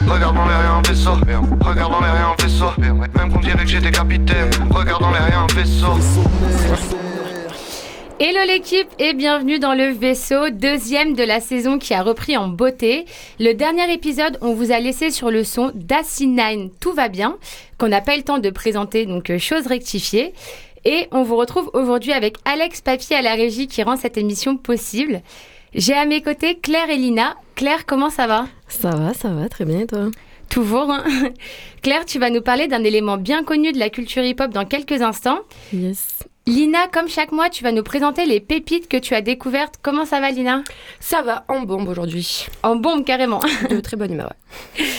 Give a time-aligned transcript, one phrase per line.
[0.00, 1.12] Regarde dans les rien, vaisseau.
[1.26, 2.70] Les rien, vaisseau.
[2.78, 4.50] Même qu'on dirait que j'étais capitaine.
[4.70, 5.92] Regarde dans les rien, vaisseau.
[8.20, 12.48] Hello l'équipe et bienvenue dans le vaisseau, deuxième de la saison qui a repris en
[12.48, 13.06] beauté.
[13.40, 17.36] Le dernier épisode, on vous a laissé sur le son d'Asinine Tout va bien,
[17.78, 20.32] qu'on n'a pas eu le temps de présenter, donc euh, chose rectifiée.
[20.84, 24.56] Et on vous retrouve aujourd'hui avec Alex Papier à la régie qui rend cette émission
[24.56, 25.22] possible.
[25.74, 27.34] J'ai à mes côtés Claire et Lina.
[27.56, 28.46] Claire, comment ça va?
[28.68, 30.06] Ça va, ça va, très bien et toi?
[30.48, 30.90] Toujours.
[30.90, 31.04] hein
[31.82, 35.02] Claire, tu vas nous parler d'un élément bien connu de la culture hip-hop dans quelques
[35.02, 35.40] instants.
[35.72, 36.20] Yes.
[36.46, 39.76] Lina, comme chaque mois, tu vas nous présenter les pépites que tu as découvertes.
[39.82, 40.62] Comment ça va, Lina?
[41.00, 42.46] Ça va, en bombe aujourd'hui.
[42.62, 43.40] En bombe, carrément.
[43.70, 44.32] De très bonne humeur.
[44.78, 44.84] ouais.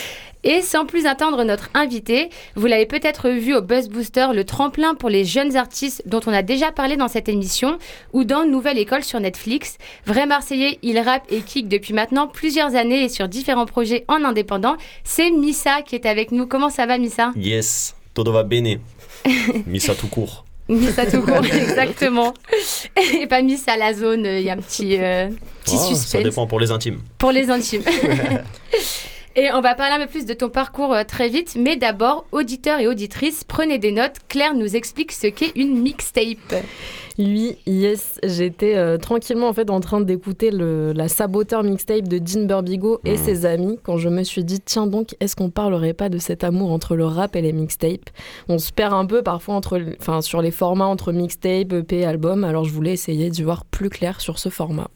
[0.48, 4.94] Et sans plus attendre notre invité, vous l'avez peut-être vu au Buzz Booster, le tremplin
[4.94, 7.80] pour les jeunes artistes dont on a déjà parlé dans cette émission,
[8.14, 9.78] ou dans Nouvelle École sur Netflix.
[10.06, 14.24] Vrai Marseillais, il rappe et kick depuis maintenant plusieurs années et sur différents projets en
[14.24, 14.76] indépendant.
[15.04, 16.46] C'est Missa qui est avec nous.
[16.46, 17.32] Comment ça va, Missa?
[17.36, 18.80] Yes, todo va bene.
[19.66, 20.46] Missa tout court.
[20.70, 22.36] Missa tout court, exactement.
[23.20, 25.28] Et pas Missa la zone, il y a un petit, euh,
[25.64, 26.24] petit Ah, ça suspense.
[26.24, 27.00] dépend pour les intimes.
[27.18, 27.82] Pour les intimes.
[29.38, 32.26] Et on va parler un peu plus de ton parcours euh, très vite, mais d'abord,
[32.32, 34.16] auditeurs et auditrices, prenez des notes.
[34.30, 36.64] Claire nous explique ce qu'est une mixtape.
[37.18, 42.46] Oui, yes, j'étais euh, tranquillement en fait en train d'écouter la saboteur mixtape de Dean
[42.46, 43.18] Burbigo et Mhm.
[43.18, 46.44] ses amis quand je me suis dit tiens donc est-ce qu'on parlerait pas de cet
[46.46, 48.10] amour entre le rap et les mixtapes?
[48.50, 52.44] On se perd un peu parfois entre, enfin sur les formats entre mixtape, EP, album.
[52.46, 54.88] Alors je voulais essayer d'y voir plus clair sur ce format.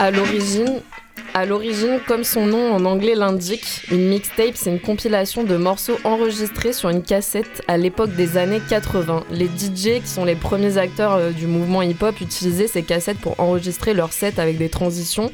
[0.00, 5.98] À l'origine, comme son nom en anglais l'indique, une mixtape, c'est une compilation de morceaux
[6.04, 9.24] enregistrés sur une cassette à l'époque des années 80.
[9.30, 13.38] Les DJ, qui sont les premiers acteurs euh, du mouvement hip-hop, utilisaient ces cassettes pour
[13.38, 15.30] enregistrer leurs sets avec des transitions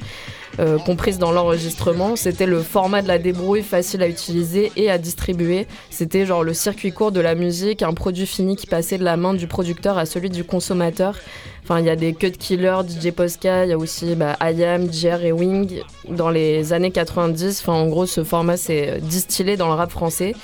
[0.59, 2.17] euh, comprises dans l'enregistrement.
[2.17, 5.67] C'était le format de la débrouille facile à utiliser et à distribuer.
[5.91, 9.17] C'était genre le circuit court de la musique, un produit fini qui passait de la
[9.17, 11.17] main du producteur à celui du consommateur.
[11.63, 14.93] Enfin, il y a des Cut Killer, DJ Posca, il y a aussi bah, IAM,
[14.93, 17.61] JR et Wing dans les années 90.
[17.61, 20.35] Enfin, en gros, ce format s'est distillé dans le rap français.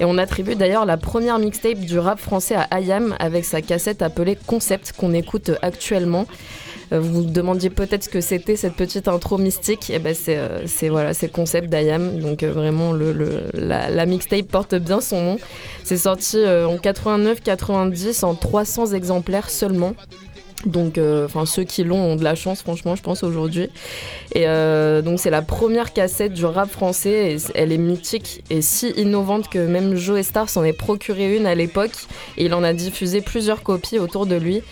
[0.00, 4.02] Et on attribue d'ailleurs la première mixtape du rap français à IAM avec sa cassette
[4.02, 6.26] appelée Concept qu'on écoute actuellement.
[6.92, 9.90] Euh, Vous demandiez peut-être ce que c'était cette petite intro mystique.
[9.90, 12.18] Et ben c'est euh, c'est voilà, c'est Concept d'IAM.
[12.20, 15.38] Donc euh, vraiment le, le- la, mixtape porte bien son nom.
[15.84, 19.94] C'est sorti en 89-90 en 300 exemplaires seulement.
[20.64, 23.68] Donc, enfin, ceux qui l'ont ont de la chance, franchement, je pense aujourd'hui.
[24.34, 24.46] Et
[25.04, 27.36] donc, c'est la première cassette du rap français.
[27.54, 31.54] Elle est mythique et si innovante que même Joe Star s'en est procuré une à
[31.54, 31.92] l'époque.
[32.36, 34.62] Et il en a diffusé plusieurs copies autour de lui.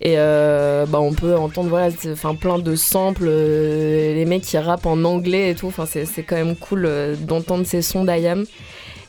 [0.00, 4.58] Et euh, bah, on peut entendre voilà, enfin, plein de samples, euh, les mecs qui
[4.58, 5.68] rappent en anglais et tout.
[5.68, 8.44] Enfin, c'est quand même cool euh, d'entendre ces sons d'IAM.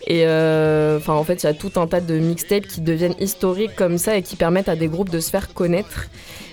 [0.10, 3.76] Et enfin, en fait, il y a tout un tas de mixtapes qui deviennent historiques
[3.76, 6.08] comme ça et qui permettent à des groupes de se faire connaître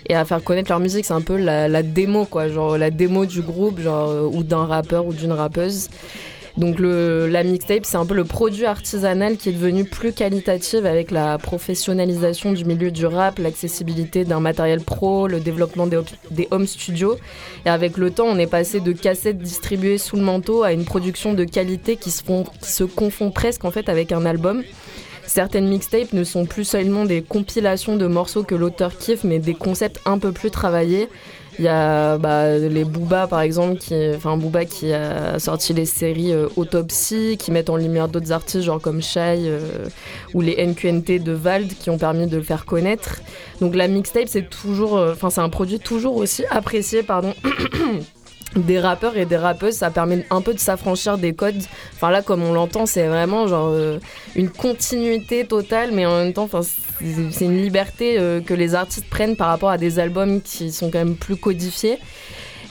[0.09, 1.05] et à faire connaître leur musique.
[1.05, 4.66] C'est un peu la, la démo, quoi, genre la démo du groupe, genre ou d'un
[4.66, 5.89] rappeur ou d'une rappeuse.
[6.56, 10.84] Donc le, la mixtape, c'est un peu le produit artisanal qui est devenu plus qualitatif
[10.84, 16.66] avec la professionnalisation du milieu du rap, l'accessibilité d'un matériel pro, le développement des, home
[16.66, 17.16] studios.
[17.66, 20.84] Et avec le temps, on est passé de cassettes distribuées sous le manteau à une
[20.84, 22.22] production de qualité qui se,
[22.62, 24.62] se confond presque en fait avec un album.
[25.26, 29.54] Certaines mixtapes ne sont plus seulement des compilations de morceaux que l'auteur kiffe, mais des
[29.54, 31.09] concepts un peu plus travaillés.
[31.59, 35.87] Il y a bah, les Booba par exemple, qui, enfin Booba qui a sorti les
[35.87, 39.87] séries euh, Autopsy, qui mettent en lumière d'autres artistes genre comme Shai euh,
[40.34, 43.20] ou les NQNT de Vald qui ont permis de le faire connaître.
[43.60, 47.34] Donc la mixtape c'est toujours, euh, enfin c'est un produit toujours aussi apprécié pardon.
[48.56, 51.62] des rappeurs et des rappeuses, ça permet un peu de s'affranchir des codes.
[51.94, 53.98] Enfin là, comme on l'entend, c'est vraiment genre euh,
[54.37, 56.48] une continuité totale, mais en même temps,
[57.31, 60.91] c'est une liberté euh, que les artistes prennent par rapport à des albums qui sont
[60.91, 61.98] quand même plus codifiés.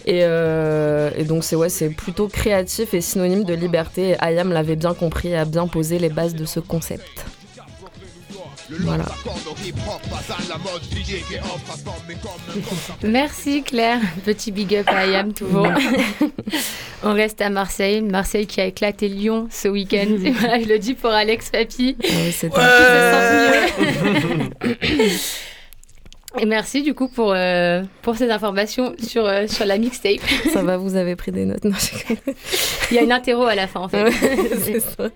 [0.06, 4.16] Et, euh, donc c'est ouais, c'est plutôt créatif et synonyme de liberté.
[4.20, 7.26] Ayam l'avait bien compris et a bien posé les bases de ce concept.
[8.82, 9.06] Voilà.
[13.04, 15.68] Merci Claire, petit big up à Ayam toujours.
[17.04, 20.08] On reste à Marseille, Marseille qui a éclaté Lyon ce week-end.
[20.40, 21.98] Voilà, je le dis pour Alex Papi.
[22.02, 22.50] Ouais, c'est.
[26.40, 30.20] Et merci du coup pour, euh, pour ces informations sur, euh, sur la mixtape.
[30.52, 31.64] Ça va, vous avez pris des notes.
[31.64, 32.16] Non, je-
[32.90, 34.04] Il y a une interro à la fin en fait.
[34.04, 34.12] Ouais,
[34.64, 35.10] c'est ça.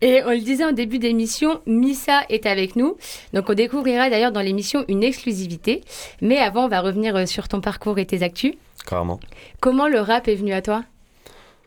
[0.00, 2.96] Et on le disait en début d'émission, Missa est avec nous.
[3.32, 5.82] Donc on découvrira d'ailleurs dans l'émission une exclusivité.
[6.20, 8.54] Mais avant, on va revenir euh, sur ton parcours et tes actus.
[8.86, 9.18] Carrément.
[9.60, 10.84] Comment le rap est venu à toi?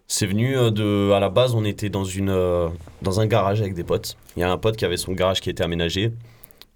[0.07, 1.11] C'est venu euh, de.
[1.11, 2.69] À la base, on était dans, une, euh,
[3.01, 4.15] dans un garage avec des potes.
[4.37, 6.11] Il y a un pote qui avait son garage qui était aménagé.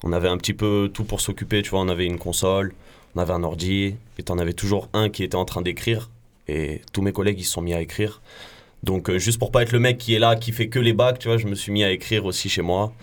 [0.03, 1.79] On avait un petit peu tout pour s'occuper, tu vois.
[1.79, 2.73] On avait une console,
[3.15, 6.09] on avait un ordi, et t'en avais toujours un qui était en train d'écrire.
[6.49, 8.21] Et tous mes collègues, ils se sont mis à écrire.
[8.85, 10.93] Donc, euh, juste pour pas être le mec qui est là, qui fait que les
[10.93, 12.93] bacs, tu vois, je me suis mis à écrire aussi chez moi.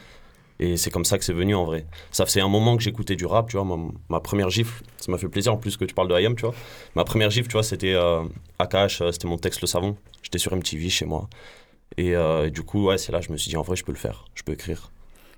[0.61, 1.87] Et c'est comme ça que c'est venu en vrai.
[2.13, 3.65] Ça faisait un moment que j'écoutais du rap, tu vois.
[3.65, 3.77] Ma,
[4.09, 6.43] ma première gifle, ça m'a fait plaisir en plus que tu parles de IAM, tu
[6.43, 6.55] vois.
[6.95, 8.23] Ma première gifle, tu vois, c'était euh,
[8.61, 9.97] AKH, euh, c'était mon texte Le Savon.
[10.23, 11.29] J'étais sur MTV chez moi.
[11.97, 13.83] Et, euh, et du coup, ouais, c'est là, je me suis dit, en vrai, je
[13.85, 14.93] peux le faire, je peux écrire.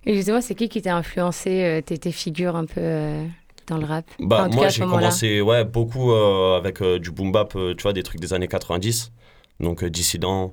[0.05, 3.27] Et justement, c'est qui qui t'a influencé euh, tes, tes figures un peu euh,
[3.67, 4.05] dans le rap?
[4.19, 8.03] Bah, Enfin, moi, j'ai commencé ouais, beaucoup euh, avec du boom bap, tu vois, des
[8.03, 9.11] trucs des années 90.
[9.61, 10.53] Donc, euh, Dissident,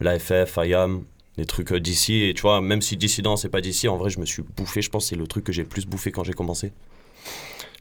[0.00, 1.04] l'AFF, IAM,
[1.36, 2.24] des trucs euh, d'ici.
[2.24, 4.82] Et tu vois, même si Dissident, c'est pas d'ici, en vrai, je me suis bouffé.
[4.82, 6.72] Je pense que c'est le truc que j'ai le plus bouffé quand j'ai commencé.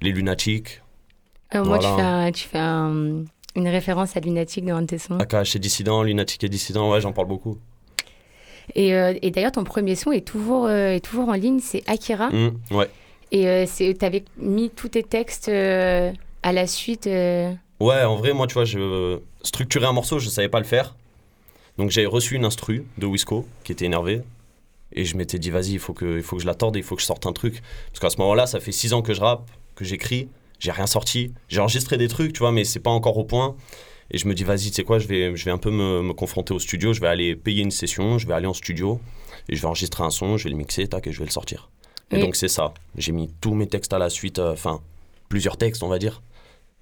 [0.01, 0.81] Les Lunatiques,
[1.55, 3.23] Euh, moi, tu fais, un- tu fais un-
[3.55, 5.19] une référence à Lunatic dans un de tes sons.
[5.19, 7.57] AKH et Dissident, Lunatique et Dissident, ouais, j'en parle beaucoup.
[8.75, 11.83] Et, euh, et d'ailleurs, ton premier son est toujours, euh, est toujours en ligne, c'est
[11.87, 12.29] Akira.
[12.33, 12.89] Hum, ouais.
[13.31, 17.05] Et c'est- t'avais mis tous tes textes à la suite.
[17.07, 20.95] Ouais, en vrai, moi, tu vois, je structurer un morceau, je savais pas le faire.
[21.77, 24.21] Donc j'ai reçu une instru de Wisco qui était énervé.
[24.95, 26.83] Et je m'étais dit, vas-y, il faut que, il faut que je la torde, il
[26.83, 27.61] faut que je sorte un truc.
[27.87, 30.29] Parce qu'à ce moment-là, ça fait six ans que je rappe, que j'écris,
[30.59, 31.33] j'ai rien sorti.
[31.49, 33.55] J'ai enregistré des trucs, tu vois, mais c'est pas encore au point.
[34.11, 36.03] Et je me dis, vas-y, tu sais quoi, je vais, je vais un peu me,
[36.03, 38.99] me confronter au studio, je vais aller payer une session, je vais aller en studio,
[39.49, 41.31] et je vais enregistrer un son, je vais le mixer, tac, et je vais le
[41.31, 41.69] sortir.
[42.11, 42.73] Et donc c'est ça.
[42.95, 44.81] J'ai mis tous mes textes à la suite, euh, enfin,
[45.29, 46.21] plusieurs textes, on va dire.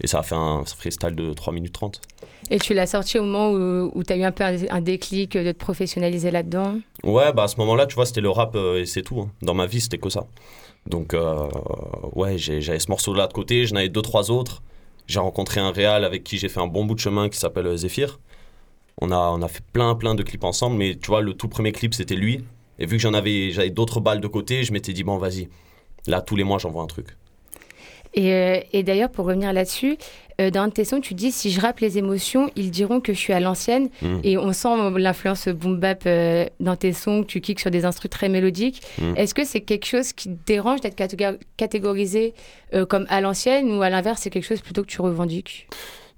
[0.03, 2.01] Et ça a fait un freestyle de 3 minutes 30.
[2.49, 4.81] Et tu l'as sorti au moment où, où tu as eu un peu un, un
[4.81, 6.79] déclic de te professionnaliser là-dedans?
[7.03, 9.21] Ouais, bah à ce moment-là, tu vois, c'était le rap euh, et c'est tout.
[9.21, 9.29] hein.
[9.43, 10.25] Dans ma vie, c'était que ça.
[10.87, 11.47] Donc, euh,
[12.13, 14.63] ouais, j'avais ce morceau-là de côté, j'en avais deux, trois autres.
[15.07, 17.67] J'ai rencontré un réal avec qui j'ai fait un bon bout de chemin qui s'appelle
[17.67, 18.19] euh, Zephyr.
[18.99, 21.47] On a, on a fait plein, plein de clips ensemble, mais tu vois, le tout
[21.47, 22.43] premier clip, c'était lui.
[22.79, 25.47] Et vu que j'en avais, j'avais d'autres balles de côté, je m'étais dit, bon, vas-y.
[26.07, 27.07] Là, tous les mois, j'envoie un truc.
[28.13, 29.97] Et, euh, et d'ailleurs, pour revenir là-dessus,
[30.39, 32.99] euh, dans un de tes sons, tu dis si je rappe les émotions, ils diront
[32.99, 33.89] que je suis à l'ancienne.
[34.01, 34.19] Mm.
[34.23, 37.85] Et on sent l'influence boom bap euh, dans tes sons, que tu kicks sur des
[37.85, 38.81] instruments très mélodiques.
[38.99, 39.13] Mm.
[39.15, 42.33] Est-ce que c'est quelque chose qui te dérange d'être catég- catégorisé
[42.73, 45.67] euh, comme à l'ancienne ou à l'inverse, c'est quelque chose plutôt que tu revendiques?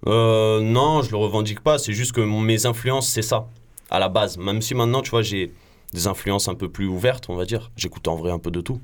[0.08, 1.78] Euh, non, je le revendique pas.
[1.78, 3.48] C'est juste que mes influences, c'est ça,
[3.90, 4.38] à la base.
[4.38, 5.52] Même si maintenant, tu vois, j'ai
[5.94, 7.72] des influences un peu plus ouvertes, on va dire.
[7.78, 8.82] J'écoute en vrai un peu de tout.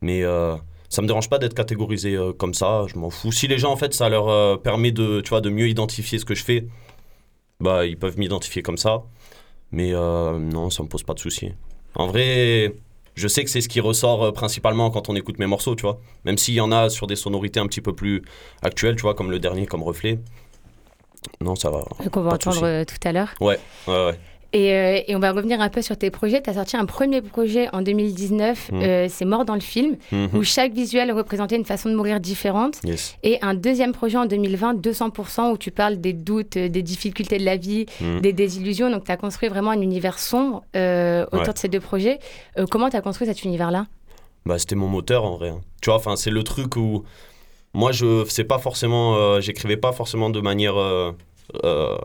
[0.00, 0.22] Mais
[0.88, 2.84] ça me dérange pas d'être catégorisé euh, comme ça.
[2.88, 3.32] Je m'en fous.
[3.32, 6.18] Si les gens, en fait, ça leur euh, permet de, tu vois, de mieux identifier
[6.18, 6.66] ce que je fais,
[7.60, 9.02] bah, ils peuvent m'identifier comme ça.
[9.72, 11.52] Mais euh, non, ça me pose pas de soucis.
[11.94, 12.74] En vrai,
[13.14, 16.00] je sais que c'est ce qui ressort principalement quand on écoute mes morceaux, tu vois.
[16.24, 18.22] Même s'il y en a sur des sonorités un petit peu plus
[18.62, 20.18] actuelles, tu vois, comme le dernier, comme Reflet.
[21.40, 21.84] Non, ça va.
[22.10, 22.86] qu'on va entendre souci.
[22.86, 24.18] tout à l'heure Ouais, ouais, ouais.
[24.56, 26.40] Et, euh, et on va revenir un peu sur tes projets.
[26.42, 28.80] Tu as sorti un premier projet en 2019, Mm.
[28.82, 30.30] euh, c'est Mort dans le film, Mhm.
[30.34, 32.80] où chaque visuel représentait une façon de mourir différente.
[32.84, 33.16] Yes.
[33.22, 37.44] Et un deuxième projet en 2020, 200%, où tu parles des doutes, des difficultés de
[37.44, 38.20] la vie, Mhm.
[38.20, 38.90] des désillusions.
[38.90, 41.52] Donc, tu as construit vraiment un univers sombre euh, autour Ouais.
[41.52, 42.18] de ces deux projets.
[42.70, 43.86] Comment tu as construit cet univers-là?
[44.46, 45.48] Bah, c'était mon moteur en vrai.
[45.50, 45.60] hein.
[45.82, 47.02] Tu vois, c'est le truc où
[47.74, 50.76] moi, je sais pas forcément, j'écrivais pas forcément de manière.
[51.64, 51.96] Euh,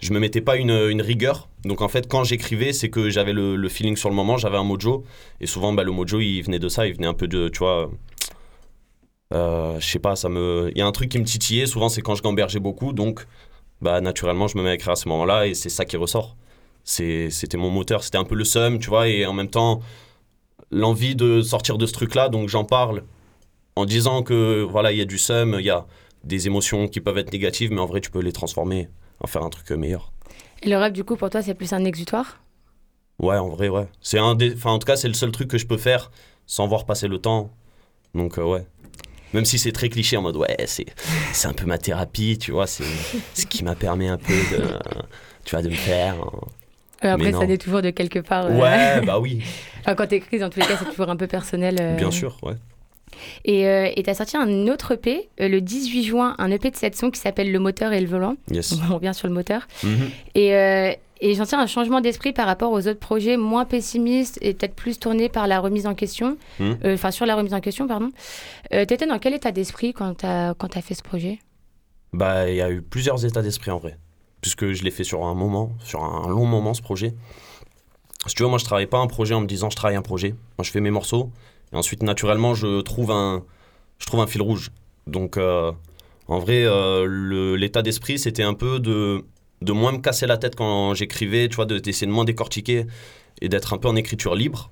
[0.00, 1.48] je me mettais pas une, rigueur.
[1.64, 4.64] Donc en fait, quand j'écrivais, c'est que j'avais le, feeling sur le moment, j'avais un
[4.64, 5.04] mojo.
[5.40, 7.58] Et souvent, bah, le mojo, il venait de ça, il venait un peu de, tu
[7.58, 7.90] vois.
[9.32, 10.70] euh, je sais pas, ça me.
[10.74, 12.92] Il y a un truc qui me titillait, souvent, c'est quand je gambergeais beaucoup.
[12.92, 13.26] Donc,
[13.80, 16.36] bah, naturellement, je me mets à écrire à ce moment-là et c'est ça qui ressort.
[16.84, 19.80] C'était mon moteur, c'était un peu le seum, tu vois, et en même temps,
[20.70, 23.04] l'envie de sortir de ce truc-là, donc j'en parle
[23.76, 25.86] en disant que voilà, il y a du seum, il y a
[26.24, 28.88] des émotions qui peuvent être négatives, mais en vrai, tu peux les transformer,
[29.20, 30.12] en faire un truc euh, meilleur.
[30.62, 32.40] Et le rap, du coup, pour toi, c'est plus un exutoire?
[33.18, 33.86] Ouais, en vrai, ouais.
[34.00, 34.54] C'est un des...
[34.54, 36.10] enfin, en tout cas, c'est le seul truc que je peux faire
[36.46, 37.50] sans voir passer le temps.
[38.14, 38.66] Donc, euh, ouais.
[39.32, 40.86] Même si c'est très cliché en mode, ouais, c'est,
[41.32, 42.84] c'est un peu ma thérapie, tu vois, c'est
[43.34, 44.62] ce qui m'a permis un peu de,
[45.44, 46.14] tu vois, de me faire.
[46.14, 46.30] hein.
[47.04, 48.46] Euh, Après, ça naît toujours de quelque part.
[48.46, 49.42] euh, Ouais, bah oui,
[49.80, 51.76] enfin, quand tu écris, dans tous les cas, c'est toujours un peu personnel.
[51.80, 51.96] euh.
[51.96, 52.54] bien sûr, ouais.
[53.44, 56.96] Et tu as sorti un autre EP euh, le 18 juin, un EP de 7
[56.96, 58.36] sons qui s'appelle Le moteur et le volant.
[58.50, 58.74] Yes.
[58.90, 59.66] On revient sur le moteur.
[59.82, 60.10] Mhm.
[60.34, 64.38] Et, euh, et j'en tiens un changement d'esprit par rapport aux autres projets moins pessimistes
[64.42, 66.36] et peut-être plus tournés par la remise en question.
[66.60, 66.78] Mhm.
[66.84, 68.10] Euh, Enfin, sur la remise en question, pardon.
[68.72, 70.22] Euh, T'étais dans quel état d'esprit quand
[70.58, 71.38] quand as fait ce projet?
[72.12, 73.96] Bah, il y a eu plusieurs états d'esprit en vrai.
[74.40, 77.14] Puisque je l'ai fait sur un moment, sur un long moment ce projet.
[78.26, 80.02] si tu veux, moi, je travaille pas un projet en me disant je travaille un
[80.02, 80.30] projet.
[80.58, 81.30] Moi, je fais mes morceaux.
[81.74, 83.44] Ensuite, naturellement, je trouve un,
[83.98, 84.70] je trouve un fil rouge.
[85.06, 85.72] Donc, euh,
[86.28, 89.24] en vrai, euh, l'état d'esprit, c'était un peu de,
[89.62, 92.86] de moins me casser la tête quand j'écrivais, tu vois, de- d'essayer de moins décortiquer
[93.42, 94.70] et d'être un peu en écriture libre.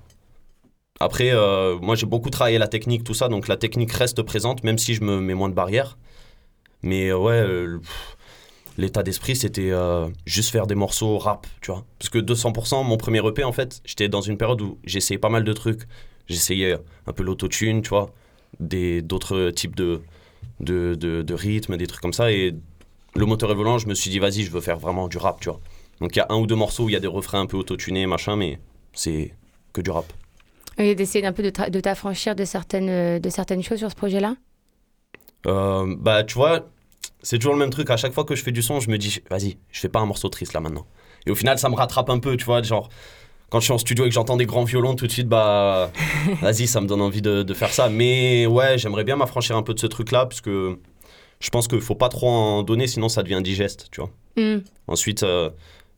[0.99, 3.27] Après, euh, moi, j'ai beaucoup travaillé la technique, tout ça.
[3.27, 5.97] Donc, la technique reste présente, même si je me mets moins de barrières.
[6.83, 7.45] Mais ouais,
[8.77, 9.71] l'état d'esprit, c'était
[10.25, 11.85] juste faire des morceaux rap, tu vois.
[11.99, 15.29] Parce que 200%, mon premier EP, en fait, j'étais dans une période où j'essayais pas
[15.29, 15.81] mal de trucs.
[16.27, 16.77] J'essayais
[17.07, 18.11] un peu l'autotune, tu vois,
[18.59, 20.01] des- d'autres types de,
[20.59, 22.31] de, de, de rythmes, des trucs comme ça.
[22.31, 22.55] Et
[23.15, 25.39] le moteur est volant, je me suis dit, vas-y, je veux faire vraiment du rap,
[25.39, 25.59] tu vois.
[26.01, 27.45] Donc il y a un ou deux morceaux où il y a des refrains un
[27.45, 28.59] peu autotunés, machin, mais
[28.93, 29.33] c'est
[29.73, 30.05] que du rap.
[30.77, 34.35] Et d'essayer un peu de, t'affranchir de certaines, de certaines choses sur ce projet-là?
[35.45, 36.69] Euh, bah, tu vois,
[37.21, 37.89] c'est toujours le même truc.
[37.89, 39.99] À chaque fois que je fais du son, je me dis, vas-y, je fais pas
[39.99, 40.87] un morceau triste là maintenant.
[41.25, 42.61] Et au final, ça me rattrape un peu, tu vois.
[42.61, 42.89] Genre,
[43.53, 45.91] quand je suis en studio et que j'entends des grands violons, tout de suite, bah,
[46.41, 47.87] vas-y, ça me donne envie de, de faire ça.
[47.87, 50.79] Mais ouais, j'aimerais bien m'affranchir un peu de ce truc-là, parce que
[51.39, 54.09] je pense qu'il faut pas trop en donner, sinon ça devient indigeste, tu vois.
[54.37, 54.61] Hmm.
[54.87, 55.51] Ensuite, euh,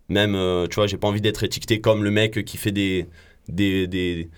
[0.10, 3.08] même, euh, tu vois, j'ai pas envie d'être étiqueté comme le mec qui fait des,
[3.48, 4.30] des, des,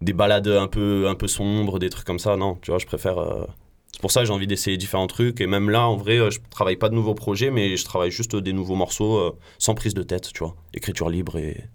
[0.00, 2.36] des balades un peu, un peu sombres, des trucs comme ça.
[2.36, 3.18] Non, tu vois, je préfère.
[3.18, 3.44] euh,
[3.92, 5.40] C'est pour ça que j'ai envie d'essayer différents trucs.
[5.40, 8.10] Et même là, en vrai, euh, je travaille pas de nouveaux projets, mais je travaille
[8.10, 10.56] juste des nouveaux morceaux sans prise de tête, tu vois.
[10.74, 11.68] Écriture libre et,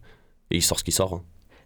[0.51, 1.13] et il sort ce qui sort.
[1.13, 1.23] hein.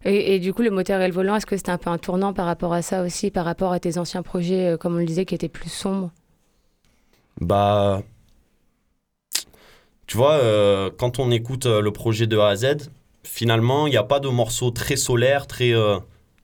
[0.07, 1.97] Et, et du coup, le moteur et le volant, est-ce que c'était un peu un
[1.97, 4.99] tournant par rapport à ça aussi, par rapport à tes anciens projets, euh, comme on
[4.99, 6.11] le disait, qui étaient plus sombres?
[7.41, 8.03] Bah.
[10.05, 12.91] Tu vois, euh, quand on écoute euh, le projet de A à Z,
[13.23, 15.73] finalement, il n'y a pas de morceau très solaire, très,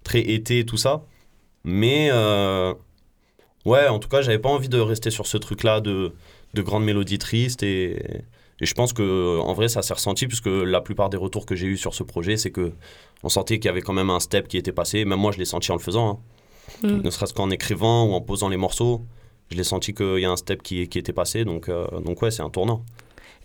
[0.03, 1.03] très été, tout ça.
[1.63, 2.12] Mais,
[3.65, 6.13] ouais, en tout cas, j'avais pas envie de rester sur ce truc-là de,
[6.55, 7.62] de grandes mélodies tristes.
[7.62, 8.24] Et,
[8.62, 11.56] et je pense que en vrai, ça s'est ressenti, puisque la plupart des retours que
[11.56, 12.72] j'ai eu sur ce projet, c'est que
[13.24, 15.03] on sentait qu'il y avait quand même un step qui était passé.
[15.03, 16.10] Même moi, je l'ai senti en le faisant.
[16.84, 16.88] hein.
[16.88, 17.01] Mm.
[17.03, 19.01] Ne serait-ce qu'en écrivant ou en posant les morceaux.
[19.51, 22.22] Je l'ai senti qu'il y a un step qui, qui était passé, donc, euh, donc
[22.22, 22.84] ouais, c'est un tournant.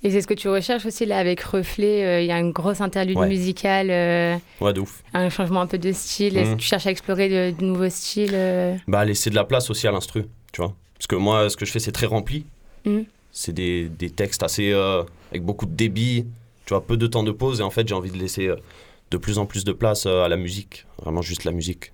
[0.05, 2.05] Et c'est ce que tu recherches aussi là avec Reflet.
[2.05, 3.27] euh, Il y a une grosse interlude Ouais.
[3.29, 5.03] musicale, euh, Ouais, de ouf.
[5.15, 6.37] un changement un peu de style.
[6.37, 6.57] Est-ce Mhm.
[6.57, 9.69] que tu cherches à explorer de, de nouveaux styles euh Bah, laisser de la place
[9.71, 10.75] aussi à l'instru, tu vois.
[10.97, 12.45] Parce que moi, ce que je fais, c'est très rempli.
[12.85, 13.07] Mhm.
[13.39, 14.73] C'est des, des textes assez.
[14.73, 16.25] euh, avec beaucoup de débit,
[16.65, 18.57] tu vois, peu de temps de pause, et en fait, j'ai envie de laisser euh,
[19.11, 20.87] de plus en plus de place euh, à la musique.
[21.03, 21.93] Vraiment juste la musique.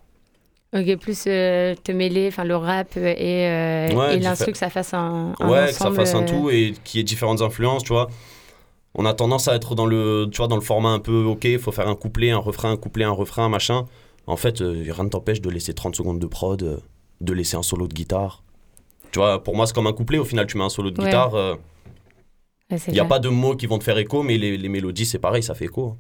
[0.73, 5.35] Ok, plus te mêler, enfin le rap et, Ouais, et l'instru que ça fasse un,
[5.41, 8.09] un ouais, que ça fasse un tout et qu'il y ait différentes influences, tu vois.
[8.95, 11.45] On a tendance à être dans le, tu vois, dans le format un peu, ok,
[11.45, 13.87] il faut faire un couplet, un refrain, un couplet, un refrain, machin.
[14.27, 16.81] En fait, rien ne t'empêche de laisser 30 secondes de prod,
[17.21, 18.43] de laisser un solo de guitare.
[19.13, 20.19] Tu vois, pour moi, c'est comme un couplet.
[20.19, 21.07] Au final, tu mets un solo de Ouais.
[21.07, 21.35] guitare.
[21.35, 21.55] euh,
[22.71, 24.69] ouais, Il n'y a pas de mots qui vont te faire écho, mais les, les
[24.69, 25.89] mélodies, c'est pareil, ça fait écho.
[25.89, 25.97] hein.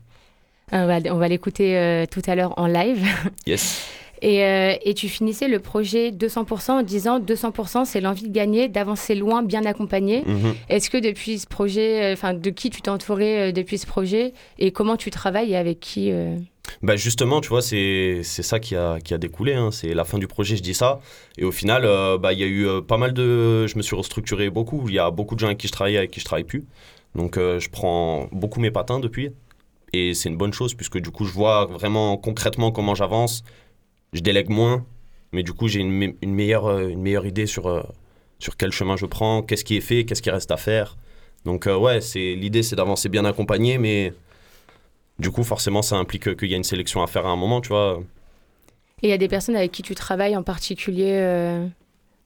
[0.75, 3.07] On va, on va l'écouter euh, tout à l'heure en live.
[3.47, 3.87] Yes.
[4.25, 8.69] Et, euh, et tu finissais le projet 200% en disant 200% c'est l'envie de gagner,
[8.69, 10.23] d'avancer loin, bien accompagné.
[10.25, 10.55] Mhm.
[10.69, 13.87] Est-ce que depuis ce projet, euh, enfin de qui tu t'es entouré euh, depuis ce
[13.87, 16.37] projet et comment tu travailles et avec qui euh
[16.83, 19.55] Bah justement, tu vois, c'est ça qui a, qui a découlé.
[19.55, 19.71] hein.
[19.71, 21.01] C'est la fin du projet, je dis ça.
[21.39, 23.67] Et au final, euh, bah, il y a eu euh, pas mal de...
[23.67, 24.89] Je me suis restructuré beaucoup.
[24.89, 26.65] Il y a beaucoup de gens avec qui je travaillais, avec qui je travaille plus.
[27.15, 29.31] Donc euh, je prends beaucoup mes patins depuis.
[29.93, 33.45] Et c'est une bonne chose, puisque du coup, je vois vraiment concrètement comment j'avance.
[34.13, 34.85] Je délègue moins.
[35.33, 37.87] Mais du coup, j'ai une, me- une, meilleure, une meilleure idée sur,
[38.39, 40.97] sur quel chemin je prends, qu'est-ce qui est fait, qu'est-ce qui reste à faire.
[41.45, 44.13] Donc ouais, l'idée, c'est d'avancer bien accompagné, mais...
[45.23, 47.61] Du coup, forcément, ça implique qu'il y a une sélection à faire à un moment,
[47.61, 48.01] tu vois.
[49.03, 51.67] Et il y a des personnes avec qui tu travailles en particulier, euh,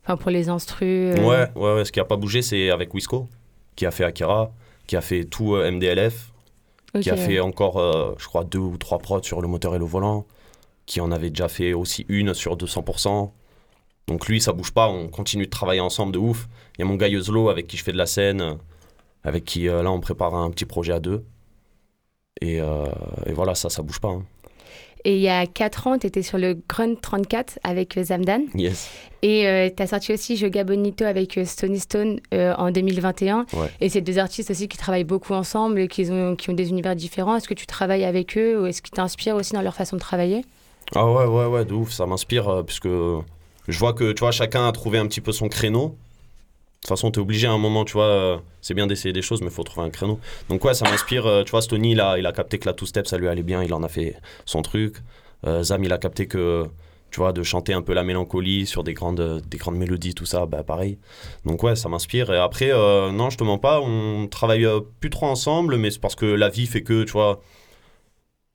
[0.05, 1.15] enfin pour les instrus.
[1.17, 1.85] euh, Ouais, ouais, ouais.
[1.85, 3.29] Ce qui a pas bougé, c'est avec Wisco,
[3.76, 4.50] qui a fait Akira,
[4.87, 6.33] qui a fait tout euh, MDLF,
[7.03, 9.79] qui a fait encore, euh, je crois, deux ou trois prods sur le moteur et
[9.79, 10.26] le volant,
[10.87, 13.31] qui en avait déjà fait aussi une sur 200%.
[14.09, 16.49] Donc lui, ça bouge pas, on continue de travailler ensemble de ouf.
[16.76, 18.57] Il y a mon gars Yozlo avec qui je fais de la scène,
[19.25, 21.25] avec qui là on prépare un petit projet à deux.
[22.40, 22.85] Et, euh,
[23.26, 24.09] et voilà, ça, ça bouge pas.
[24.09, 24.23] hein.
[25.05, 28.40] Et il y a 4 ans, tu étais sur le Grunt 34 avec euh, Zamdan.
[28.57, 28.90] Yes.
[29.23, 33.47] Et tu as sorti aussi Joga Bonito avec euh, Stony Stone euh, en 2021.
[33.52, 33.71] Ouais.
[33.81, 36.71] Et c'est deux artistes aussi qui travaillent beaucoup ensemble et qui ont, qui ont des
[36.71, 37.37] univers différents.
[37.37, 40.00] Est-ce que tu travailles avec eux ou est-ce qu'ils t'inspirent aussi dans leur façon de
[40.00, 40.45] travailler?
[40.95, 44.33] Ah ouais, ouais, ouais, de ouf, ça m'inspire, euh, puisque je vois que, tu vois,
[44.33, 45.97] chacun a trouvé un petit peu son créneau.
[46.83, 49.23] De toute façon, t'es obligé à un moment, tu vois, euh, c'est bien d'essayer des
[49.23, 50.21] choses, mais il faut trouver un créneau.
[50.49, 52.75] Donc ouais, ça m'inspire, euh, tu vois, Stony, il a, il a capté que la
[52.75, 54.14] two-step, ça lui allait bien, il en a fait
[54.45, 54.97] son truc.
[55.47, 56.64] Euh, Zam, il a capté que,
[57.11, 60.26] tu vois, de chanter un peu la mélancolie sur des grandes, des grandes mélodies, tout
[60.26, 60.99] ça, bah pareil.
[61.45, 62.33] Donc ouais, ça m'inspire.
[62.33, 65.90] Et après, euh, non, je te mens pas, on travaille euh, plus trop ensemble, mais
[65.90, 67.40] c'est parce que la vie fait que, tu vois,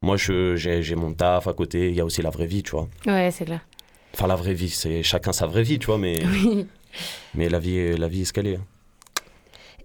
[0.04, 1.90] Moi, je- j'ai j'ai mon taf à côté.
[1.90, 2.88] Il y a aussi la vraie vie, tu vois.
[3.06, 3.62] Ouais, c'est clair.
[4.16, 5.98] Enfin, la vraie vie, c'est chacun sa vraie vie, tu vois.
[6.00, 6.66] Mais, Oui.
[7.36, 8.56] Mais la vie, est- la vie est.
[8.56, 8.66] hein.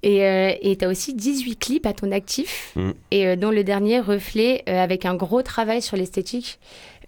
[0.03, 2.91] Et euh, tu as aussi 18 clips à ton actif, Mm.
[3.11, 6.59] et euh, dont le dernier reflet euh, avec un gros travail sur l'esthétique.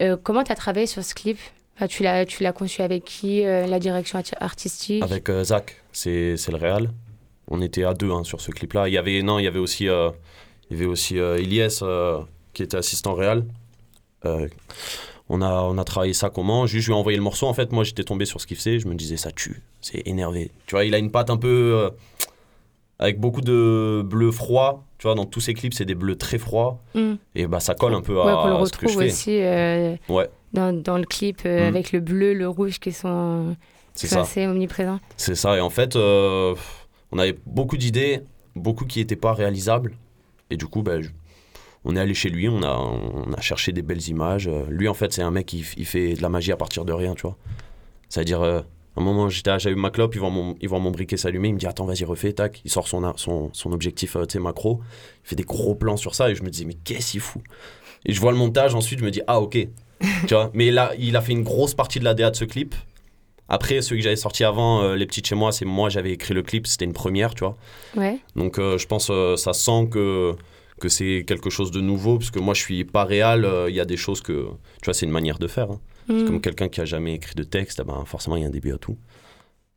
[0.00, 1.38] Euh, comment tu as travaillé sur ce clip?
[1.76, 5.02] Enfin, tu l'as tu l'as conçu avec qui La direction arti- artistique?
[5.02, 6.90] Avec Zach, c'est c'est le réal.
[7.50, 8.88] On était à deux hein, sur ce clip-là.
[8.88, 9.90] Il y avait non, il y avait aussi, il
[10.70, 11.18] y avait aussi
[11.82, 12.18] euh,
[12.52, 13.44] qui était assistant réal.
[15.30, 16.66] On a on a travaillé ça comment?
[16.66, 17.46] Juste je lui ai envoyé le morceau.
[17.46, 18.78] En fait, moi j'étais tombé sur ce qu'il faisait.
[18.78, 20.50] Je me disais ça tue, c'est énervé.
[20.66, 21.90] Tu vois, il a une patte un peu euh,
[22.98, 24.84] avec beaucoup de bleu froid.
[24.98, 26.80] Tu vois, dans tous ses clips, c'est des bleus très froids.
[26.94, 27.12] Mm.
[27.36, 29.08] Et bah ça colle un peu Ouais, qu'on le à ce que je retrouve fais.
[29.12, 30.28] aussi euh, Ouais.
[30.52, 31.68] dans, dans le clip euh, Mm.
[31.68, 33.54] avec le bleu, le rouge qui sont,
[33.94, 34.20] qui C'est sont ça.
[34.22, 34.98] assez omniprésents.
[35.16, 35.56] C'est ça.
[35.56, 38.22] Et en fait, on avait beaucoup d'idées,
[38.56, 39.92] beaucoup qui n'étaient pas réalisables.
[40.50, 41.10] Et du coup, ben, je-
[41.88, 44.48] on est allé chez lui, on a, on a cherché des belles images.
[44.68, 46.92] Lui, en fait, c'est un mec qui il fait de la magie à partir de
[46.92, 47.36] rien, tu vois.
[48.10, 50.90] C'est-à-dire, euh, à un moment, j'étais à- ma clope, il voit mon, il voit mon
[50.90, 52.60] briquet s'allumer, il me dit Attends, vas-y, refais, tac.
[52.64, 54.80] Il sort son, son, son objectif, euh, tu sais, macro.
[55.24, 57.42] Il fait des gros plans sur ça, et je me dis Mais qu'est-ce qu'il fout?
[58.06, 59.56] Et je vois le montage, ensuite, je me dis Ah, ok.
[60.28, 62.44] tu vois, mais là, il a fait une grosse partie de la DA de ce
[62.44, 62.74] clip.
[63.48, 66.34] Après, celui que j'avais sorti avant, euh, Les Petites Chez Moi, c'est moi, j'avais écrit
[66.34, 67.56] le clip, c'était une première, tu vois.
[67.96, 68.18] Ouais.
[68.36, 70.36] Donc euh, je pense ça sent que,
[70.78, 73.74] que c'est quelque chose de nouveau, parce que moi je suis pas réel, euh, il
[73.76, 74.32] y a des choses que,
[74.80, 75.70] tu vois, c'est une manière de faire.
[75.70, 75.80] hein.
[76.08, 76.24] Mm.
[76.24, 78.50] Comme quelqu'un qui a jamais écrit de texte, eh ben, forcément il y a un
[78.50, 78.96] début à tout.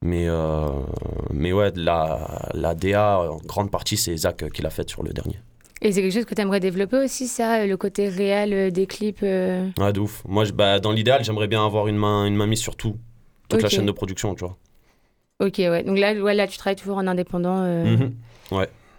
[0.04, 0.68] Mais, euh,
[1.32, 5.12] mais ouais, la, la DA, en grande partie, c'est Zach qui l'a faite sur le
[5.14, 5.40] dernier.
[5.84, 8.88] Et c'est quelque chose que tu aimerais développer aussi, ça, le côté réel euh, des
[8.88, 10.24] clips euh, Ouais, de ouf.
[10.28, 12.98] Moi, je- bah, dans l'idéal, j'aimerais bien avoir une main, une main mise sur tout.
[13.50, 14.58] Toute la chaîne de production, tu vois.
[15.40, 15.84] Ok, ouais.
[15.84, 18.14] Donc là, ouais, là, tu travailles toujours en indépendant, euh, Mhm.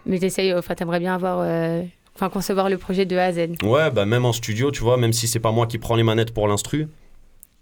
[0.06, 1.82] Mais t'essayes, enfin, t'aimerais bien avoir, euh,
[2.14, 3.62] enfin, concevoir le projet de A à Z.
[3.62, 6.02] Ouais, bah même en studio, tu vois, même si c'est pas moi qui prends les
[6.02, 6.88] manettes pour l'instru,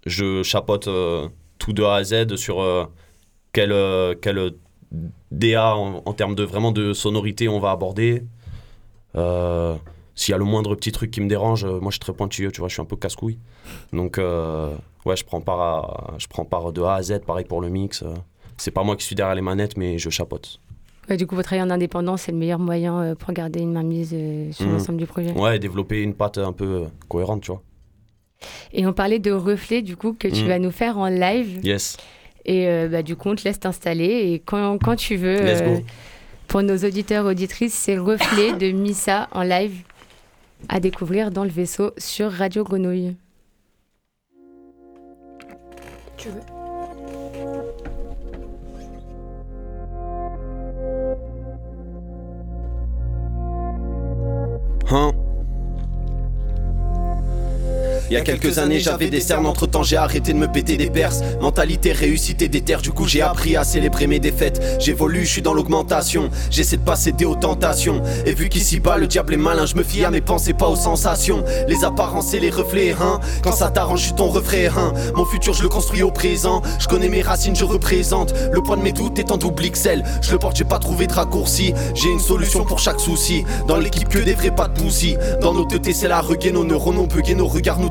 [0.05, 1.27] je chapote euh,
[1.59, 2.85] tout de A à Z sur euh,
[3.53, 4.49] quel, euh, quel euh,
[5.31, 8.23] DA en, termes de vraiment de sonorité on va aborder.
[9.15, 9.75] Euh,
[10.15, 12.13] S'il y a le moindre petit truc qui me dérange, euh, moi je suis très
[12.13, 13.37] pointilleux, tu vois, je suis un peu casse-couille.
[13.93, 14.75] Donc euh,
[15.05, 18.03] ouais, je prends, part je prends part de A à Z, pareil pour le mix.
[18.03, 18.13] euh.
[18.57, 20.59] C'est pas moi qui suis derrière les manettes, mais je chapote.
[21.11, 23.73] Ouais, du coup, votre travail en indépendant, c'est le meilleur moyen euh, pour garder une
[23.73, 24.71] mainmise euh, sur Mhm.
[24.71, 25.33] l'ensemble du projet.
[25.33, 27.61] Ouais, et développer une patte un peu euh, cohérente, tu vois.
[28.71, 30.47] Et on parlait de reflets, du coup, que tu Mhm.
[30.47, 31.59] vas nous faire en live.
[31.65, 31.97] Yes,
[32.45, 34.31] Et euh, bah, du coup, on te laisse t'installer.
[34.31, 35.85] Et quand, quand tu veux, let's euh, go.
[36.47, 39.83] pour nos auditeurs auditrices, c'est Reflet de Missa en live
[40.69, 43.17] à découvrir dans le vaisseau sur Radio Grenouille.
[46.15, 46.39] Tu veux?
[54.91, 55.20] Hein
[58.11, 60.75] Il y a quelques années j'avais des cernes, entre temps j'ai arrêté de me péter
[60.75, 61.21] des perses.
[61.39, 64.61] Mentalité réussite et déterre, du coup j'ai appris à célébrer mes défaites.
[64.81, 68.01] J'évolue, je suis dans l'augmentation, j'essaie de pas céder aux tentations.
[68.25, 70.67] Et vu qu'ici bas le diable est malin, je me fie à mes pensées pas
[70.67, 71.45] aux sensations.
[71.69, 73.21] Les apparences et les reflets, hein.
[73.43, 74.93] Quand ça t'arrange, je suis ton refrain, hein.
[75.15, 78.33] Mon futur je le construis au présent, je connais mes racines, je représente.
[78.51, 81.07] Le poids de mes doutes est en double XL, je le porte, j'ai pas trouvé
[81.07, 81.73] de raccourci.
[81.95, 85.53] J'ai une solution pour chaque souci, dans l'équipe que des vrais pas de poussi Dans
[85.53, 87.89] nos têtes c'est la regain, nos neurones ont bugué, nos regards nous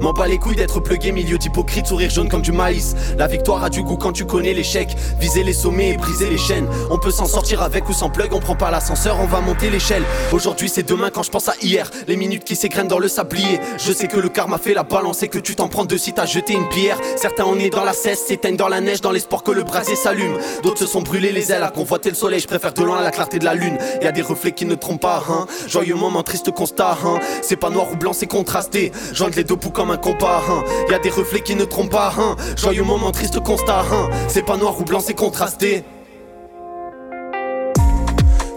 [0.00, 2.96] M'en bats les couilles d'être plugué, milieu d'hypocrite, sourire jaune comme du maïs.
[3.18, 4.96] La victoire a du goût quand tu connais l'échec.
[5.18, 6.66] Viser les sommets et briser les chaînes.
[6.90, 9.68] On peut s'en sortir avec ou sans plug, on prend pas l'ascenseur, on va monter
[9.68, 10.04] l'échelle.
[10.32, 11.90] Aujourd'hui c'est demain quand je pense à hier.
[12.08, 13.60] Les minutes qui s'égrènent dans le sablier.
[13.76, 16.14] Je sais que le karma fait la balance et que tu t'en prends de si
[16.14, 16.96] t'as jeté une pierre.
[17.16, 19.96] Certains on est dans la cesse, s'éteignent dans la neige, dans l'espoir que le brasier
[19.96, 20.38] s'allume.
[20.62, 22.40] D'autres se sont brûlés les ailes à convoiter le soleil.
[22.40, 23.76] Je préfère de loin la clarté de la lune.
[24.00, 25.46] Y a des reflets qui ne trompent pas, hein.
[25.68, 27.18] Joyeux moment, triste constat, hein.
[27.42, 28.92] C'est pas noir ou blanc, c'est contrasté.
[29.12, 30.62] Joindre les deux bouts comme un compas, hein.
[30.88, 32.36] Y a des reflets qui ne trompent pas, hein.
[32.56, 34.08] Joyeux moment, triste constat, hein.
[34.28, 35.84] C'est pas noir ou blanc, c'est contrasté.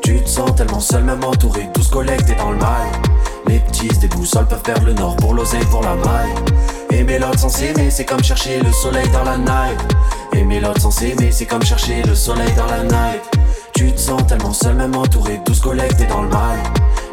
[0.02, 2.88] Tu te sens tellement seul, même entouré, 12 collègues, t'es dans le mal.
[3.48, 6.34] Les petits des boussoles peuvent perdre le nord pour l'oseille, pour la maille.
[6.92, 9.80] Aimer l'autre sans s'aimer, c'est comme chercher le soleil dans la night.
[10.34, 13.22] Aimer l'autre sans s'aimer, c'est comme chercher le soleil dans la night.
[13.74, 16.60] Tu te sens tellement seul, même entouré, 12 collègues, t'es dans le mal.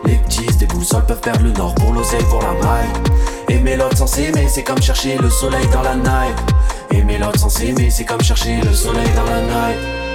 [0.04, 2.88] Les petits des boussoles peuvent perdre le nord pour l'oseille, pour la maille.
[3.48, 6.36] Aimer l'autre sans s'aimer, c'est comme chercher le soleil dans la night.
[6.92, 10.09] Aimer l'autre sans s'aimer, c'est comme chercher le soleil dans la night.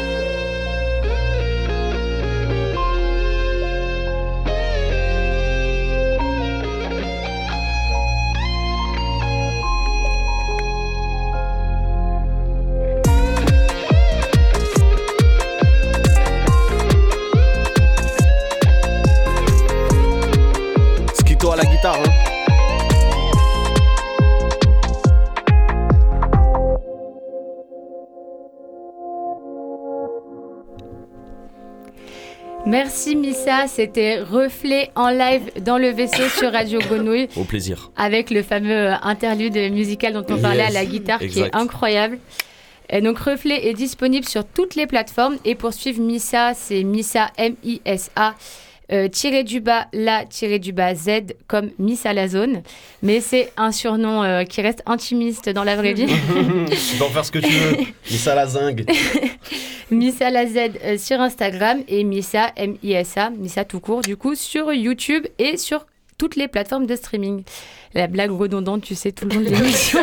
[32.78, 37.30] Merci Missa, c'était reflet en live dans le vaisseau sur Radio Grenouille.
[37.38, 37.90] Au plaisir.
[37.96, 42.20] avec le fameux euh, interlude musical dont on parlait à la guitare qui est incroyable.
[42.90, 45.38] Et donc Reflet est disponible sur toutes les plateformes.
[45.46, 48.36] Et pour suivre Missa, c'est Missa M-I-S-A
[48.92, 52.62] euh, tiré du bas la tiré du bas Z comme Miss à la zone.
[53.02, 56.06] Mais c'est un surnom euh, qui reste intimiste dans la vraie vie.
[56.08, 57.78] tu peux en faire ce que tu veux.
[58.12, 58.86] Mais ça la zingue.
[59.92, 64.74] Missa la Z euh, sur Instagram et Missa M-I-S-A, Missa tout court du coup sur
[64.74, 65.86] YouTube et sur
[66.18, 67.44] toutes les plateformes de streaming.
[67.94, 70.00] La blague redondante, tu sais, tout le long de l'émission.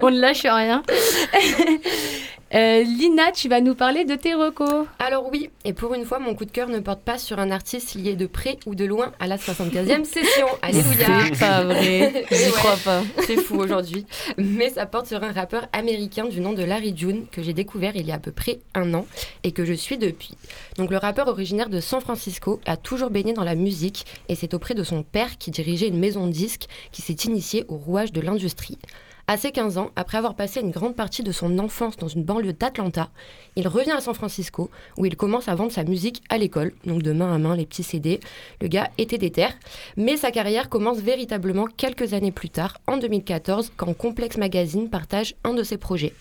[0.00, 0.82] On ne lâche rien.
[2.54, 4.86] Euh, Lina, tu vas nous parler de tes recos.
[5.00, 7.50] Alors oui, et pour une fois, mon coup de cœur ne porte pas sur un
[7.50, 10.46] artiste lié de près ou de loin à la 75e session.
[10.62, 12.24] Alléluia C'est pas vrai.
[12.30, 12.50] J'y Ouais.
[12.52, 13.02] crois pas.
[13.26, 14.06] C'est fou aujourd'hui.
[14.38, 17.96] Mais ça porte sur un rappeur américain du nom de Larry June que j'ai découvert
[17.96, 19.04] il y a à peu près un an
[19.42, 20.36] et que je suis depuis.
[20.78, 24.54] Donc le rappeur originaire de San Francisco a toujours baigné dans la musique et c'est
[24.54, 28.12] auprès de son père qui dirigeait une maison de disques qui s'est initié au rouage
[28.12, 28.78] de l'industrie.
[29.26, 32.24] À ses 15 ans, après avoir passé une grande partie de son enfance dans une
[32.24, 33.08] banlieue d'Atlanta,
[33.56, 37.02] il revient à San Francisco où il commence à vendre sa musique à l'école, donc
[37.02, 38.20] de main à main les petits CD.
[38.60, 39.48] Le gars était déter,
[39.96, 45.36] mais sa carrière commence véritablement quelques années plus tard, en 2014, quand Complex Magazine partage
[45.42, 46.12] un de ses projets.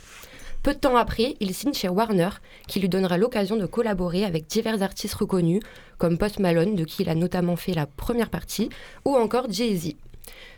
[0.63, 2.29] Peu de temps après, il signe chez Warner,
[2.69, 5.61] qui lui donnera l'occasion de collaborer avec divers artistes reconnus,
[5.97, 8.69] comme Post Malone, de qui il a notamment fait la première partie,
[9.03, 9.95] ou encore Jay-Z.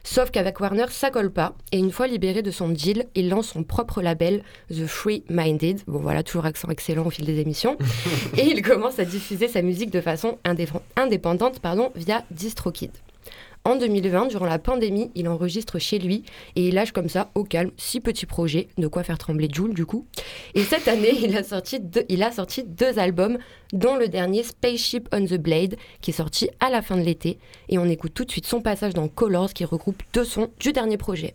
[0.08, 3.48] Sauf qu'avec Warner, ça colle pas, et une fois libéré de son deal, il lance
[3.50, 5.82] son propre label, The Free Minded.
[5.88, 7.76] Bon voilà, toujours accent excellent au fil des émissions.
[8.38, 12.92] et il commence à diffuser sa musique de façon indé- indépendante pardon, via DistroKid.
[13.68, 16.24] En 2020, durant la pandémie, il enregistre chez lui
[16.56, 19.74] et il lâche comme ça, au calme, six petits projets, de quoi faire trembler Joule
[19.74, 20.06] du coup.
[20.54, 21.44] Et cette année, il a
[22.32, 23.40] sorti deux, albums,
[23.74, 27.40] dont le dernier Spaceship on the Blade, qui est sorti à la fin de l'été.
[27.68, 30.72] Et on écoute tout de suite son passage dans Colors, qui regroupe deux sons du
[30.72, 31.34] dernier projet.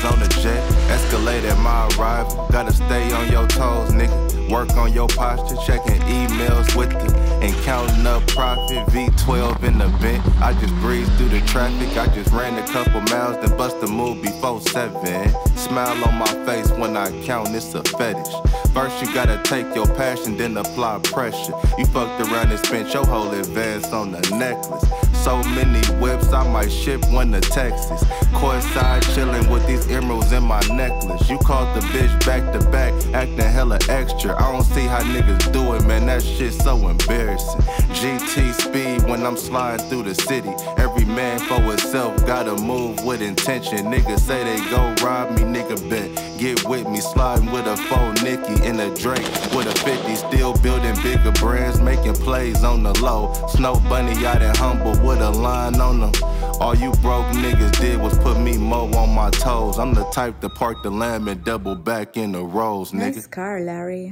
[0.00, 0.90] Pictures on the jet.
[0.90, 2.46] Escalade at my arrival.
[2.50, 4.50] Gotta stay on your toes, nigga.
[4.50, 5.56] Work on your posture.
[5.66, 7.12] Checking emails with it.
[7.42, 8.86] And counting up profit.
[8.88, 10.24] V12 in the vent.
[10.40, 11.96] I just breezed through the traffic.
[11.96, 13.36] I just ran a couple miles.
[13.44, 15.30] Then bust a move before seven.
[15.56, 17.54] Smile on my face when I count.
[17.54, 18.32] It's a fetish.
[18.72, 21.52] First, you gotta take your passion, then apply pressure.
[21.76, 24.84] You fucked around and spent your whole advance on the necklace.
[25.24, 28.02] So many whips, I might ship one to Texas.
[28.32, 31.28] Courtside chillin' with these emeralds in my necklace.
[31.28, 34.34] You called the bitch back to back, acting hella extra.
[34.34, 36.06] I don't see how niggas do it, man.
[36.06, 37.60] That shit so embarrassing.
[37.92, 40.54] GT speed when I'm sliding through the city.
[40.78, 43.86] Every man for himself gotta move with intention.
[43.92, 46.38] Niggas say they go rob me, nigga bet.
[46.38, 50.14] Get with me, sliding with a faux Nicky and a Drake with a 50.
[50.16, 53.32] Still building bigger brands, making plays on the low.
[53.48, 56.12] Snow bunny out in humble with a line on them.
[56.60, 59.78] All you broke niggas did was put me mo on my toes.
[59.78, 63.14] I'm the type to park the lamb and double back in the rows, nigga.
[63.14, 64.10] Nice car, Larry.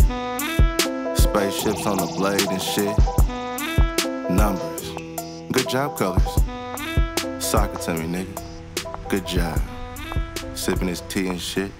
[1.15, 2.97] Spaceships on the blade and shit.
[4.31, 4.93] Numbers.
[5.53, 6.23] Good job, colors.
[7.39, 9.09] Sock it to me, nigga.
[9.09, 9.61] Good job.
[10.55, 11.71] Sipping his tea and shit.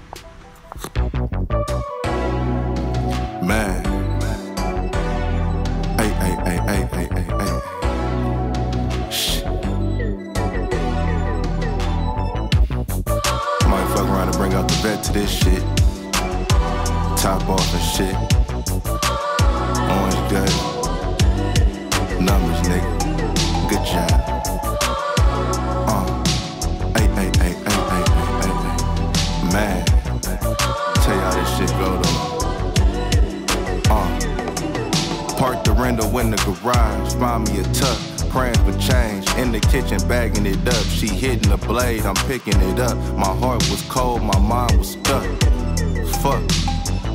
[3.49, 3.83] Man.
[5.97, 9.11] Hey, hey, hey, hey, hey, hey, hey.
[9.11, 9.43] Shh.
[13.65, 15.63] Might fuck around and bring out the vet to this shit.
[17.17, 18.15] Top off and shit.
[19.97, 20.53] Orange gut.
[22.21, 22.91] Numbers, nigga.
[23.71, 24.38] Good job.
[35.97, 37.15] Park in the garage.
[37.15, 37.99] Find me a tuck.
[38.31, 39.27] Praying for change.
[39.37, 40.85] In the kitchen, bagging it up.
[40.85, 42.05] She hitting the blade.
[42.05, 42.97] I'm picking it up.
[43.17, 44.23] My heart was cold.
[44.23, 45.25] My mind was stuck.
[46.21, 46.43] Fuck.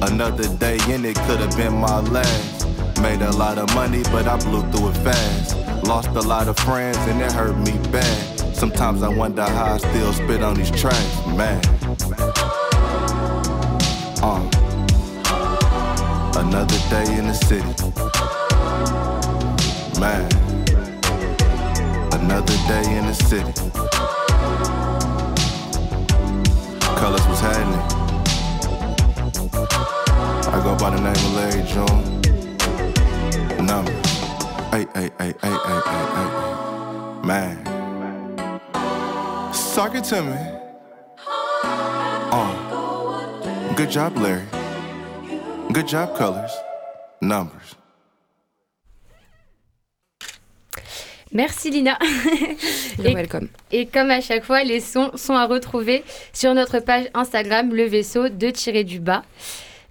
[0.02, 2.68] Another day in it could have been my last.
[3.00, 5.56] Made a lot of money, but I blew through it fast.
[5.84, 8.56] Lost a lot of friends, and it hurt me bad.
[8.56, 11.62] Sometimes I wonder how I still spit on these tracks, man.
[14.24, 14.50] Uh.
[16.36, 18.03] Another day in the city.
[20.04, 20.28] Man.
[22.12, 23.54] Another day in the city.
[27.00, 27.84] Colors was happening.
[30.54, 32.04] I go by the name of Larry June.
[33.66, 34.12] Numbers.
[34.74, 36.30] Hey, hey, hey, hey, hey, hey, hey.
[37.24, 37.64] Man.
[39.74, 40.38] Talk it to me.
[42.36, 43.74] Oh.
[43.78, 44.48] Good job, Larry.
[45.72, 46.52] Good job, colors.
[47.22, 47.76] Numbers.
[51.34, 51.98] Merci Lina.
[53.00, 53.48] You're Et- welcome.
[53.72, 57.86] Et comme à chaque fois, les sons sont à retrouver sur notre page Instagram, le
[57.86, 59.24] vaisseau de tirer du bas.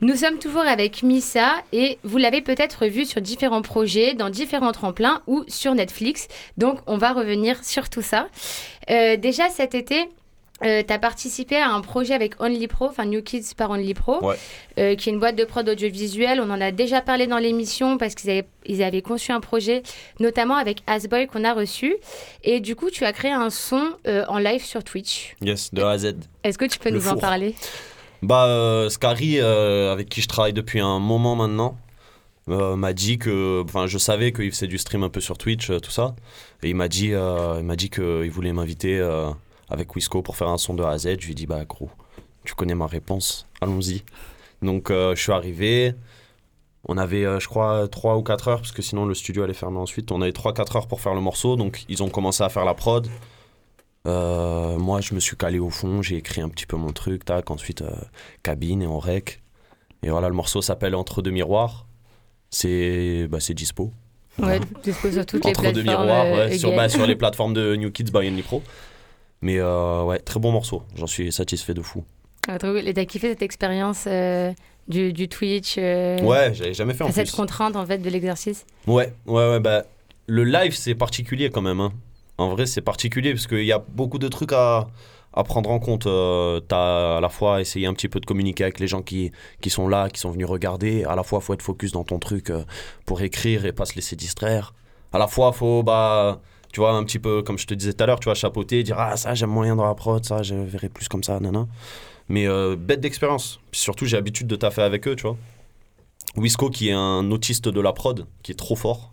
[0.01, 4.73] Nous sommes toujours avec Missa et vous l'avez peut-être vu sur différents projets, dans différents
[4.73, 6.27] tremplins ou sur Netflix.
[6.59, 8.27] Donc on va revenir sur tout ça.
[8.91, 10.09] Euh, déjà cet été,
[10.61, 14.25] tu as participé à un projet avec Only Pro, enfin New Kids par Only Pro,
[14.25, 14.37] Ouais.
[14.79, 16.41] euh, qui est une boîte de prod audiovisuelle.
[16.41, 19.83] On en a déjà parlé dans l'émission parce qu'ils avaient, ils avaient conçu un projet,
[20.21, 21.97] notamment avec Asboy qu'on a reçu.
[22.45, 25.35] Et du coup, tu as créé un son euh, en live sur Twitch.
[25.41, 26.15] Yes, de A à Z.
[26.45, 27.55] Est-ce que tu peux Le nous en parler?
[28.23, 31.77] Bah, euh, Scary, euh, avec qui je travaille depuis un moment maintenant,
[32.49, 33.63] euh, m'a dit que.
[33.65, 36.15] Enfin, je savais qu'il faisait du stream un peu sur Twitch, euh, tout ça.
[36.63, 39.31] Et il m'a dit, euh, il m'a dit qu'il voulait m'inviter euh,
[39.73, 41.17] avec Wisco pour faire un son de A à Z.
[41.21, 41.91] Je lui ai dit, bah, gros,
[42.45, 44.03] tu connais ma réponse, allons-y.
[44.61, 45.95] Donc, euh, je suis arrivé.
[46.85, 49.55] On avait, euh, je crois, 3 ou 4 heures, parce que sinon le studio allait
[49.55, 50.11] fermer ensuite.
[50.13, 52.75] On avait 3-4 heures pour faire le morceau, donc ils ont commencé à faire la
[52.75, 53.09] prod.
[54.07, 57.25] Euh, moi, je me suis calé au fond, j'ai écrit un petit peu mon truc,
[57.25, 57.85] tac, ensuite
[58.43, 59.43] cabine et on rec.
[60.03, 61.87] Et voilà, le morceau s'appelle Entre deux miroirs.
[62.51, 63.93] C'est bah, dispo.
[64.39, 66.81] Ouais, dispo sur toutes les Entre deux miroirs, ouais, sur, égales.
[66.81, 68.63] bah, sur les plateformes de New Kids by Only Pro.
[69.43, 72.05] Mais euh, ouais, très bon morceau, j'en suis satisfait de fou.
[72.49, 72.87] Ah, trop cool.
[72.89, 74.53] Et t'as kiffé cette expérience euh,
[74.89, 77.37] du, du Twitch euh, Ouais, j'avais jamais fait en Cette plus.
[77.37, 78.65] contrainte en fait de l'exercice?
[78.87, 79.85] Ouais, ouais, ouais, bah,
[80.27, 81.81] le live c'est particulier quand même.
[81.81, 81.93] hein.
[82.39, 84.89] En vrai, c'est particulier parce qu'il y a beaucoup de trucs à,
[85.35, 86.07] à prendre en compte.
[86.07, 89.31] Euh, T'as à la fois essayé un petit peu de communiquer avec les gens qui,
[89.61, 91.05] qui sont là, qui sont venus regarder.
[91.05, 92.65] À la fois, faut être focus dans ton truc euh,
[93.07, 94.73] pour écrire et pas se laisser distraire.
[95.13, 96.41] À la fois, faut, bah,
[96.73, 98.83] tu vois, un petit peu, comme je te disais tout à l'heure, tu vois, chapeauter,
[98.83, 101.67] dire Ah, ça, j'aime moyen dans la prod, ça, je verrai plus comme ça, nana.
[102.29, 103.61] Mais euh, bête d'expérience.
[103.73, 105.37] Surtout, j'ai l'habitude de taffer avec eux, tu vois.
[106.37, 109.13] Wisco, qui est un autiste de la prod, qui est trop fort,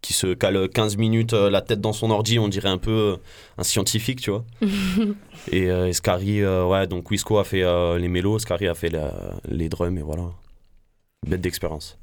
[0.00, 2.90] qui se cale 15 minutes euh, la tête dans son ordi, on dirait un peu
[2.90, 3.16] euh,
[3.58, 4.44] un scientifique, tu vois.
[5.50, 7.64] et, et Scary, ouais, donc Wisco a fait
[7.98, 10.24] les mélos, Scary a fait la- les drums, et voilà.
[11.26, 11.98] Bête d'expérience.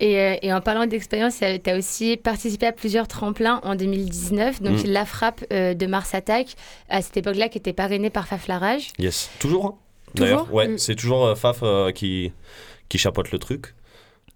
[0.00, 4.60] Et, euh, et en parlant d'expérience, tu as aussi participé à plusieurs tremplins en 2019.
[4.60, 4.88] Donc Mm.
[4.88, 6.54] la frappe euh, de Mars Attack,
[6.88, 8.88] à cette époque-là, qui était parrainée par Faflarage.
[8.98, 9.30] Yes.
[9.38, 9.74] Toujours, hein
[10.14, 10.78] D'ailleurs, ouais, Mm.
[10.78, 12.32] c'est toujours euh, Faf euh, qui,
[12.88, 13.74] qui chapeaute le truc.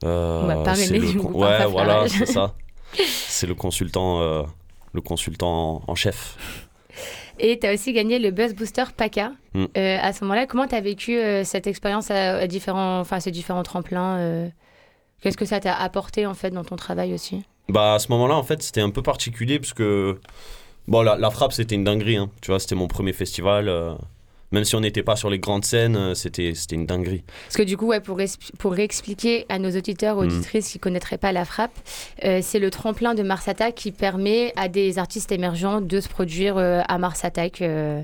[0.04, 2.10] Euh, On va parrainer, le du con- Ouais, Faf voilà, Larage.
[2.10, 2.54] c'est ça.
[3.04, 4.42] C'est le consultant, euh,
[4.94, 6.36] le consultant en chef.
[7.38, 9.32] Et tu as aussi gagné le Buzz Booster PACA.
[9.54, 9.64] Mm.
[9.76, 13.20] Euh, à ce moment-là, comment tu as vécu euh, cette expérience à, à différents, enfin,
[13.20, 14.48] ces différents tremplins euh,
[15.20, 17.42] Qu'est-ce que ça t'a apporté en fait dans ton travail aussi?
[17.68, 20.18] Bah à ce moment-là en fait c'était un peu particulier parce que
[20.86, 22.30] bon la, la frappe c'était une dinguerie hein.
[22.40, 23.94] tu vois c'était mon premier festival euh,
[24.52, 27.56] même si on n'était pas sur les grandes scènes euh, c'était c'était une dinguerie Parce
[27.58, 28.18] que du coup, ouais, pour,
[28.58, 30.20] pour réexpliquer à nos auditeurs, Mm.
[30.20, 31.78] auditrices qui ne connaîtraient pas la frappe,
[32.24, 36.08] euh, c'est le tremplin de Mars Attack qui permet à des artistes émergents de se
[36.08, 38.00] produire euh, à Mars Attack euh,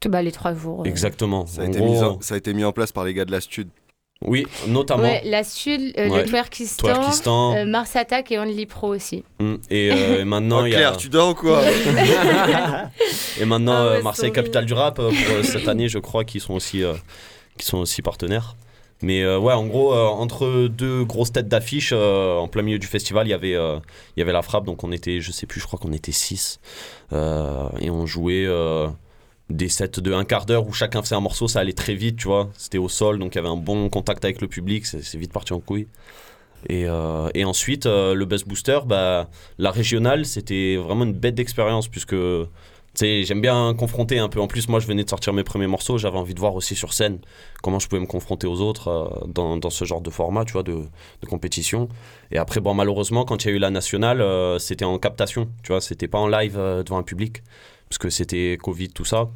[0.00, 0.80] tout- bah, les trois jours.
[0.80, 0.84] euh.
[0.88, 3.04] exactement Ça a, En été gros, mis en, ça a été mis en place par
[3.04, 3.68] les gars de la Stud.
[4.22, 5.02] Oui notamment.
[5.02, 6.22] Ouais, la Sud, euh, Ouais.
[6.22, 7.54] le Twerkistan, Twerkistan.
[7.56, 9.24] euh, Mars Attack et Only Pro aussi.
[9.40, 11.62] mm, et euh, maintenant Oh, y a Claire, tu dors ou quoi
[13.40, 15.12] et maintenant Ah euh, Marseille capitale du rap pour
[15.44, 16.94] cette année je crois qu'ils sont aussi euh,
[17.58, 18.56] qui sont aussi partenaires.
[19.02, 22.78] Mais euh, ouais en gros euh, entre deux grosses têtes d'affiche euh, en plein milieu
[22.78, 23.76] du festival il y avait euh,
[24.16, 24.64] il y avait la frappe.
[24.64, 26.58] Donc on était je sais plus je crois qu'on était 6
[27.12, 28.88] et on jouait euh,
[29.50, 32.16] des sets de un quart d'heure où chacun faisait un morceau ça allait très vite
[32.16, 34.86] tu vois c'était au sol donc il y avait un bon contact avec le public
[34.86, 35.86] c'est vite parti en couille
[36.68, 39.28] et, euh, ensuite euh, le Buzz Booster bah
[39.58, 42.16] la régionale c'était vraiment une bête d'expérience puisque
[42.98, 44.40] j'aime bien confronter un peu.
[44.40, 45.98] En plus, moi, je venais de sortir mes premiers morceaux.
[45.98, 47.18] J'avais envie de voir aussi sur scène
[47.62, 50.62] comment je pouvais me confronter aux autres euh, dans, ce genre de format, tu vois,
[50.62, 50.84] de,
[51.20, 51.88] de compétition.
[52.30, 54.24] Et après, bon, malheureusement, quand il y a eu la nationale,
[54.58, 57.42] c'était en captation, tu vois, c'était pas en live devant un public,
[57.88, 59.28] parce que c'était Covid, tout ça.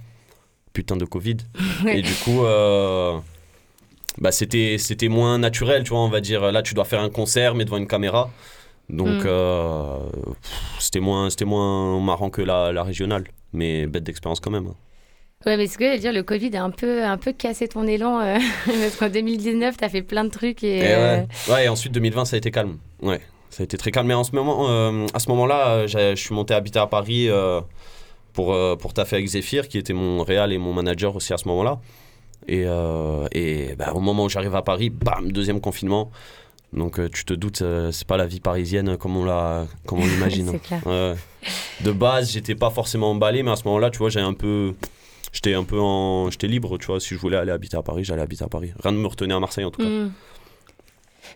[0.73, 1.37] Putain de Covid.
[1.89, 3.19] Et du coup, euh,
[4.19, 6.53] bah, c'était, c'était moins naturel, tu vois, on va dire.
[6.53, 8.31] Là, tu dois faire un concert, mais devant une caméra.
[8.89, 9.27] Donc, Mm.
[9.27, 9.99] euh,
[10.79, 13.25] c'était, moins, c'était moins marrant que la, la régionale.
[13.53, 14.67] Mais bête d'expérience quand même.
[14.69, 14.75] hein.
[15.47, 17.67] Ouais, mais ce que je veux dire, le Covid a un peu, un peu cassé
[17.67, 18.21] ton élan.
[18.21, 18.37] euh,
[18.67, 20.63] parce qu'en 2019, tu as fait plein de trucs.
[20.63, 21.17] Et, Et euh,
[21.49, 21.53] ouais.
[21.53, 22.79] ouais, et ensuite 2020, ça a été calme.
[23.01, 24.07] Ouais, ça a été très calme.
[24.09, 24.67] Mais en ce moment,
[25.15, 27.29] à ce moment-là, je suis monté habiter à Paris
[28.33, 31.39] pour, euh, pour taffer avec Zephyr, qui était mon réal et mon manager aussi à
[31.39, 31.81] ce moment-là.
[32.49, 36.11] Et, euh, et bah, au moment où j'arrive à Paris, bam, deuxième confinement.
[36.73, 40.01] Donc euh, tu te doutes, euh, c'est pas la vie parisienne comme on l'a, comme
[40.01, 40.59] on l'imagine.
[40.87, 41.15] Hein.
[41.85, 44.75] De base, j'étais pas forcément emballé, mais à ce moment-là, tu vois, j'avais un peu,
[45.33, 47.01] j'étais un peu en, j'étais libre, tu vois.
[47.01, 48.73] Si je voulais aller habiter à Paris, j'allais habiter à Paris.
[48.83, 49.89] Rien ne me retenait à Marseille en tout cas.
[49.89, 50.13] Mm.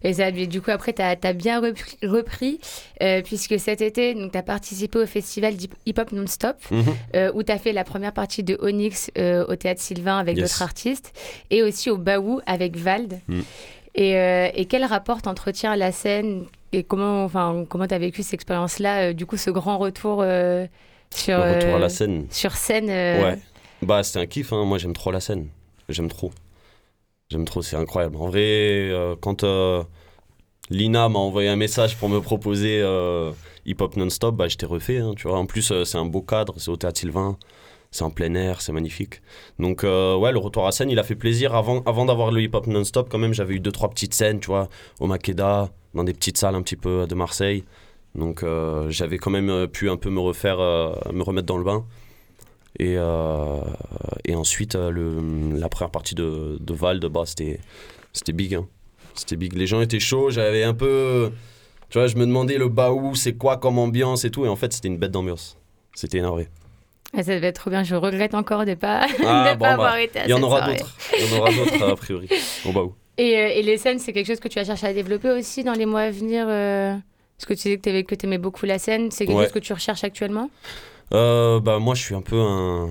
[0.04, 2.60] Et ça, du coup, après, tu as, bien repris, repris,
[3.02, 6.84] euh, puisque cet été, tu as participé au festival d'hip- hip-hop non-stop, Mhm.
[7.16, 10.36] euh, où tu as fait la première partie de Onyx euh, au Théâtre Sylvain avec
[10.36, 10.44] Yes.
[10.50, 11.12] d'autres artistes,
[11.50, 13.18] et aussi au Baou avec Vald.
[13.28, 13.40] Mm.
[13.96, 14.10] Et,
[14.54, 19.24] et quel rapport t'entretient la scène et comment enfin, comment as vécu cette expérience-là, du
[19.24, 20.16] coup, ce grand retour
[21.14, 22.26] sur, Le retour à la scène.
[22.30, 23.38] sur scène Ouais.
[23.82, 24.64] Bah, c'était un kiff, hein.
[24.64, 25.46] moi j'aime trop la scène.
[25.88, 26.32] J'aime trop.
[27.34, 28.14] J'aime trop, c'est incroyable.
[28.18, 28.42] En vrai,
[28.92, 29.82] euh, quand euh,
[30.70, 33.32] Lina m'a envoyé un message pour me proposer euh,
[33.66, 34.98] Hip Hop Non-Stop, bah, j'étais refait.
[34.98, 35.36] hein, tu vois.
[35.36, 37.36] En plus, c'est un beau cadre, c'est au Théâtre Sylvain,
[37.90, 39.20] c'est en plein air, c'est magnifique.
[39.58, 41.56] Donc, ouais, le retour à scène, il a fait plaisir.
[41.56, 44.38] Avant, avant d'avoir le Hip Hop Non-Stop, quand même, j'avais eu deux, trois petites scènes,
[44.38, 44.68] tu vois,
[45.00, 47.64] au Makeda, dans des petites salles un petit peu de Marseille.
[48.14, 48.44] Donc,
[48.90, 51.84] j'avais quand même pu un peu me refaire, me remettre dans le bain.
[52.80, 53.60] Et, euh,
[54.24, 57.60] et ensuite, euh, le, la première partie de, de Val, bah, c'était,
[58.12, 58.54] c'était big.
[58.54, 58.66] hein.
[59.14, 59.52] C'était big.
[59.54, 60.30] Les gens étaient chauds.
[60.30, 61.30] J'avais un peu.
[61.90, 64.44] Tu vois, je me demandais le baou, c'est quoi comme ambiance et tout.
[64.44, 65.56] Et en fait, c'était une bête d'ambiance.
[65.94, 66.48] C'était énervé.
[67.16, 67.84] ah, ça devait être trop bien.
[67.84, 70.30] Je regrette encore de ne pas, Ah, de bon, pas bah, avoir été à Il
[70.30, 70.96] y en aura d'autres.
[71.16, 72.28] Il y en aura d'autres, a priori,
[72.66, 72.94] au baou.
[73.16, 75.62] Et, euh, et les scènes, c'est quelque chose que tu vas chercher à développer aussi
[75.62, 76.96] dans les mois à venir euh,
[77.38, 79.12] Parce que tu disais que tu aimais beaucoup la scène.
[79.12, 79.44] C'est quelque Ouais.
[79.44, 80.50] chose que tu recherches actuellement?
[81.12, 82.88] Euh, bah, moi, je suis un peu un.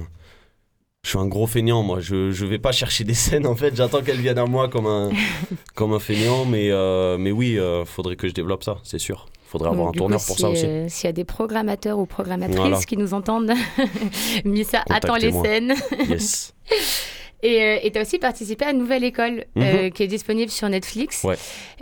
[1.04, 2.00] Je suis un gros feignant, moi.
[2.00, 3.76] Je, je vais pas chercher des scènes, en fait.
[3.76, 5.10] J'attends qu'elles viennent à moi comme un,
[5.76, 6.46] comme un feignant.
[6.46, 9.26] Mais, euh, mais oui, euh, faudrait que je développe ça, c'est sûr.
[9.48, 10.66] Faudrait avoir Donc, un tourneur coup, pour si, ça aussi.
[10.66, 12.80] euh, S'il y a des programmateurs ou programmatrices Voilà.
[12.80, 13.52] qui nous entendent,
[14.46, 15.76] Missa attend les scènes.
[16.10, 16.54] Yes.
[17.46, 19.92] Et tu as aussi participé à Nouvelle École, euh, Mhm.
[19.92, 21.24] qui est disponible sur Netflix.
[21.24, 21.36] Ouais.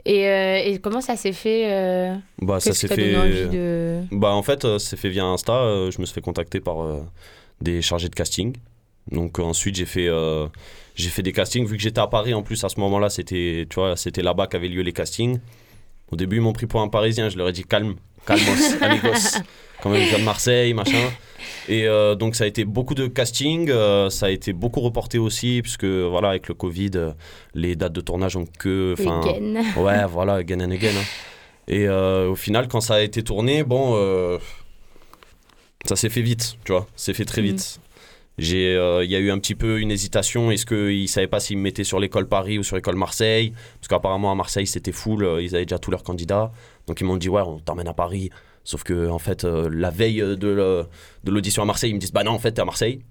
[0.06, 2.95] Et, euh, et comment ça s'est fait euh, Bah, ça s'est fait.
[3.13, 4.00] donné envie de...
[4.12, 5.54] Bah, en fait, euh, c'est fait via Insta.
[5.54, 7.02] euh, je me suis fait contacter par euh,
[7.62, 8.56] des chargés de casting.
[9.12, 10.47] Donc, euh, ensuite, j'ai fait, euh,
[10.95, 11.65] j'ai fait des castings.
[11.67, 14.47] Vu que j'étais à Paris, en plus, à ce moment-là, c'était, tu vois, c'était là-bas
[14.47, 15.39] qu'avaient lieu les castings.
[16.12, 17.30] Au début, ils m'ont pris pour un Parisien.
[17.30, 19.39] Je leur ai dit calme, calmos, amigos.
[19.81, 21.10] Quand même, je viens de Marseille, machin.
[21.67, 23.69] Et euh, donc, ça a été beaucoup de casting.
[23.69, 27.12] euh, ça a été beaucoup reporté aussi, puisque, voilà, avec le Covid, euh,
[27.55, 28.95] les dates de tournage ont que.
[29.23, 29.63] Gaines.
[29.77, 30.89] Ouais, voilà, again and again.
[30.95, 31.05] hein.
[31.67, 33.95] Et au final, quand ça a été tourné, bon,
[35.86, 37.47] ça s'est fait vite, tu vois, c'est fait très Mhm.
[37.47, 37.79] vite.
[38.38, 40.51] J'ai, il y a eu un petit peu une hésitation.
[40.51, 43.53] Est-ce qu'ils savaient pas s'ils me mettaient sur l'école Paris ou sur l'école Marseille?
[43.79, 46.51] Parce qu'apparemment à Marseille c'était full, ils avaient déjà tous leurs candidats.
[46.87, 48.29] Donc ils m'ont dit ouais, on t'emmène à Paris.
[48.63, 50.85] Sauf que en fait, euh, la veille de,
[51.25, 53.01] l'audition à Marseille, ils me disent bah non, en fait t'es à Marseille.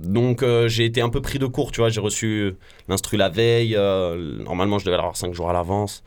[0.00, 1.88] Donc euh, j'ai été un peu pris de court, tu vois.
[1.90, 2.54] J'ai reçu
[2.88, 3.76] l'instru la veille.
[3.76, 6.02] euh, normalement, je devais l'avoir 5 jours à l'avance.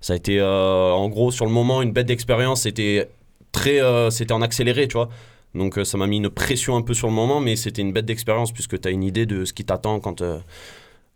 [0.00, 2.62] Ça a été, en gros, sur le moment, une bête d'expérience.
[2.62, 3.08] C'était
[3.50, 5.08] très, c'était en accéléré, tu vois.
[5.54, 8.04] Donc ça m'a mis une pression un peu sur le moment, mais c'était une bête
[8.04, 10.22] d'expérience puisque tu as une idée de ce qui t'attend quand,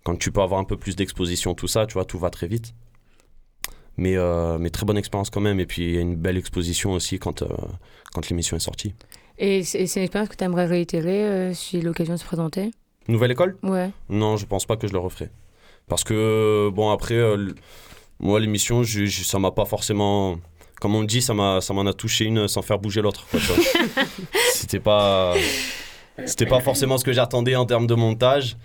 [0.03, 2.49] quand tu peux avoir un peu plus d'exposition, tout ça, tu vois, tout va très
[2.49, 2.75] vite.
[3.97, 5.61] Mais, euh, mais très bonne expérience quand même.
[5.61, 7.49] Et puis il y a une belle exposition aussi quand, euh,
[8.15, 8.95] quand l'émission est sortie.
[9.39, 12.71] Et c'est une expérience que tu aimerais réitérer euh, si l'occasion se présentait?
[13.09, 13.57] Nouvelle école?
[13.63, 13.91] Ouais.
[14.09, 15.31] Non, je pense pas que je le referai.
[15.89, 17.53] Parce que, bon, après, euh,
[18.21, 20.39] moi, l'émission, ça m'a pas forcément.
[20.81, 23.27] Comme on dit, ça m'en a touché une sans faire bouger l'autre.
[24.53, 25.35] C'était pas.
[26.27, 28.57] C'était pas forcément ce que j'attendais en termes de montage.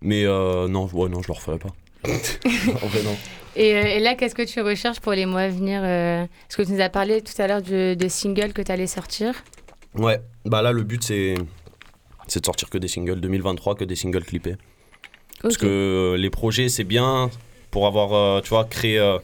[0.00, 1.70] Mais euh, non, ouais, non, je le referai pas.
[2.82, 3.16] en vrai, non.
[3.56, 6.56] Et, euh, et là, qu'est-ce que tu recherches pour les mois à venir euh, Parce
[6.56, 9.34] que tu nous as parlé tout à l'heure de, de singles que tu allais sortir.
[9.94, 11.34] Ouais, bah là, le but, c'est.
[12.28, 14.54] C'est de sortir que des singles 2023, que des singles clippés.
[15.42, 17.28] Parce que euh, les projets, c'est bien
[17.72, 19.18] pour avoir, euh, tu vois, créé euh,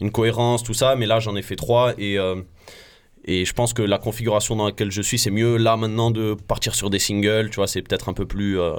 [0.00, 0.96] une cohérence, tout ça.
[0.96, 1.92] Mais là, j'en ai fait trois.
[1.96, 2.42] Et, euh,
[3.24, 6.34] et je pense que la configuration dans laquelle je suis, c'est mieux là maintenant de
[6.34, 7.50] partir sur des singles.
[7.50, 8.58] Tu vois, c'est peut-être un peu plus.
[8.58, 8.74] euh,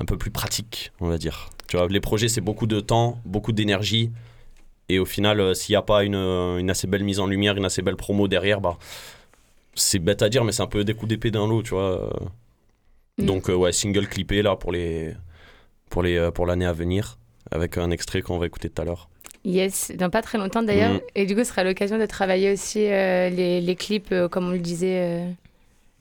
[0.00, 1.50] un peu plus pratique, on va dire.
[1.68, 4.10] Tu vois, les projets, c'est beaucoup de temps, beaucoup d'énergie.
[4.88, 7.26] Et au final, euh, s'il n'y a pas une, euh, une assez belle mise en
[7.26, 8.76] lumière, une assez belle promo derrière, bah,
[9.74, 12.10] c'est bête à dire, mais c'est un peu des coups d'épée dans l'eau, tu vois.
[13.18, 13.24] Mm.
[13.26, 15.14] Donc, euh, ouais, single clippé là pour les
[15.90, 17.18] pour les pour l'année à venir,
[17.50, 19.08] avec un extrait qu'on va écouter tout à l'heure.
[19.44, 20.94] Yes, dans pas très longtemps d'ailleurs.
[20.94, 21.00] Mhm.
[21.14, 24.52] Et du coup, ce sera l'occasion de travailler aussi euh, les, les clips, comme on
[24.52, 25.22] le disait.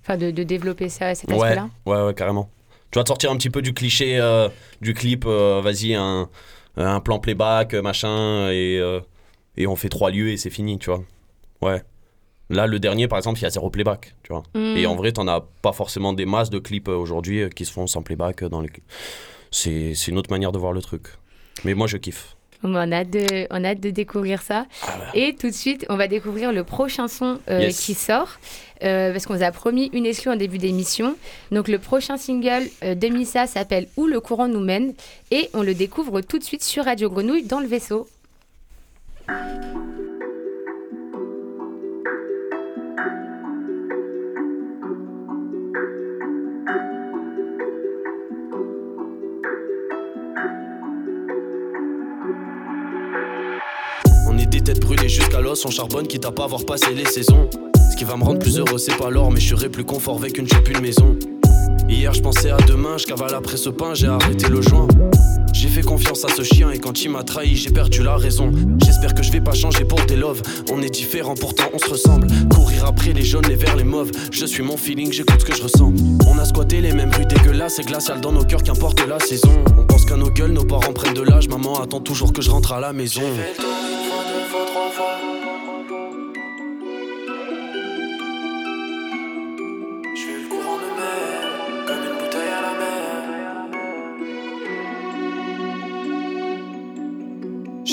[0.02, 1.70] Enfin, de, de développer ça, cet Ouais, aspect-là.
[1.86, 2.50] ouais, ouais, carrément.
[2.94, 6.30] Tu vas te sortir un petit peu du cliché euh, du clip, euh, vas-y, un,
[6.78, 9.00] un plan playback, euh, machin, et, euh,
[9.58, 11.04] et on fait trois lieux et c'est fini, tu vois.
[11.64, 11.82] Ouais.
[12.52, 14.44] Là, le dernier, par exemple, il y a zéro playback, tu vois.
[14.54, 14.78] Mhm.
[14.78, 17.88] Et en vrai, t'en as pas forcément des masses de clips aujourd'hui qui se font
[17.88, 18.44] sans playback.
[18.44, 18.70] dans les...
[19.50, 21.08] c'est une autre manière de voir le truc.
[21.64, 22.36] Mais moi, je kiffe.
[22.64, 24.66] On, a hâte de, on a hâte de découvrir ça.
[25.14, 27.80] Et tout de suite, on va découvrir le prochain son euh, Yes.
[27.80, 28.40] qui sort.
[28.84, 31.16] euh, parce qu'on vous a promis une exclue en début d'émission.
[31.52, 34.94] Donc le prochain single euh, de Missa s'appelle Où le courant nous mène.
[35.32, 38.08] Et on le découvre tout de suite sur Radio Grenouille dans le vaisseau.
[55.54, 57.48] L'os, on charbonne quitte à pas avoir passé les saisons.
[57.92, 60.18] Ce qui va me rendre plus heureux, c'est pas l'or, mais je serai plus confort
[60.18, 61.16] avec une chope, une maison.
[61.88, 64.88] Hier, je pensais à demain, je cavale après ce pain, j'ai arrêté le joint.
[65.54, 68.52] J'ai fait confiance à ce chien et quand il m'a trahi, j'ai perdu la raison.
[68.84, 70.42] J'espère que je vais pas changer pour des loves.
[70.72, 72.28] On est différents, pourtant on se ressemble.
[72.50, 74.12] Courir après les jaunes, les verts, les mauves.
[74.32, 75.94] Je suis mon feeling, j'écoute ce que je ressens.
[76.28, 79.64] On a squatté les mêmes rues dégueulasses et glaciales dans nos cœurs, qu'importe la saison.
[79.78, 81.48] On pense qu'à nos gueules, nos parents prennent de l'âge.
[81.48, 83.22] Maman attend toujours que je rentre à la maison.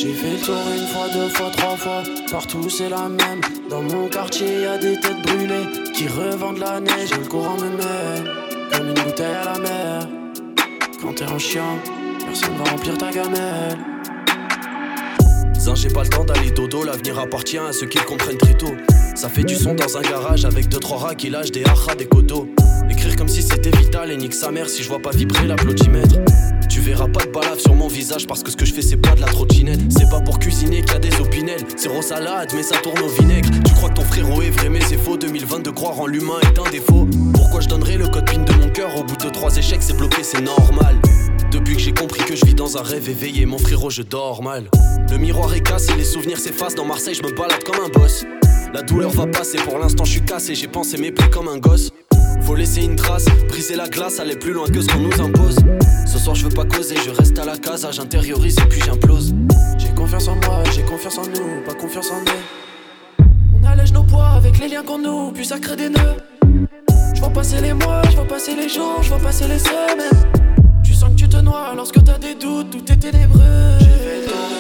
[0.01, 3.43] J'ai fait le tour une fois, deux fois, trois fois, partout c'est la même.
[3.69, 7.11] Dans mon quartier y a des têtes brûlées qui revendent la neige.
[7.11, 8.25] Le courant me mène,
[8.73, 10.09] comme une bouteille à la mer.
[11.03, 11.77] Quand t'es un chien,
[12.25, 13.77] personne va remplir ta gamelle.
[15.59, 18.73] Zin, j'ai pas le temps d'aller dodo, l'avenir appartient à ceux qui comprennent très tôt.
[19.15, 21.95] Ça fait du son dans un garage avec deux trois rats qui lâchent des haras,
[21.95, 22.49] des coteaux.
[22.89, 26.17] Écrire comme si c'était vital et nique sa mère si je vois pas vibrer l'applaudimètre.
[26.81, 28.97] Tu verras pas de balave sur mon visage parce que ce que je fais c'est
[28.97, 29.81] pas de la trottinette.
[29.91, 31.61] C'est pas pour cuisiner qu'il y a des opinels.
[31.77, 33.51] Zéro salade mais ça tourne au vinaigre.
[33.67, 35.19] Tu crois que ton frérot est vrai mais c'est faux.
[35.19, 37.07] 2022 croire en l'humain est un défaut.
[37.35, 39.95] Pourquoi je donnerais le code PIN de mon cœur au bout de trois échecs c'est
[39.95, 40.97] bloqué c'est normal.
[41.53, 44.43] Depuis que j'ai compris que je vis dans un rêve éveillé, mon frérot, je dors
[44.43, 44.71] mal.
[45.11, 46.77] Le miroir est cassé, les souvenirs s'effacent.
[46.77, 48.25] Dans Marseille, je me balade comme un boss.
[48.73, 50.55] La douleur va passer, pour l'instant, je suis cassé.
[50.55, 51.91] J'ai pensé mes plaies comme un gosse.
[52.43, 55.57] Faut laisser une trace, briser la glace, aller plus loin que ce qu'on nous impose.
[56.07, 59.35] Ce soir, je veux pas causer, je reste à la casa, j'intériorise et puis j'implose.
[59.79, 63.25] J'ai confiance en moi, j'ai confiance en nous, pas confiance en eux.
[63.55, 66.17] On allège nos poids avec les liens qu'on noue, puis ça crée des nœuds.
[67.15, 70.11] Je vois passer les mois, je vois passer les jours, je vois passer les semaines.
[70.83, 73.79] Tu sens que tu te noies lorsque t'as des doutes, tout est ténébreux.
[73.79, 74.60] J'ai fait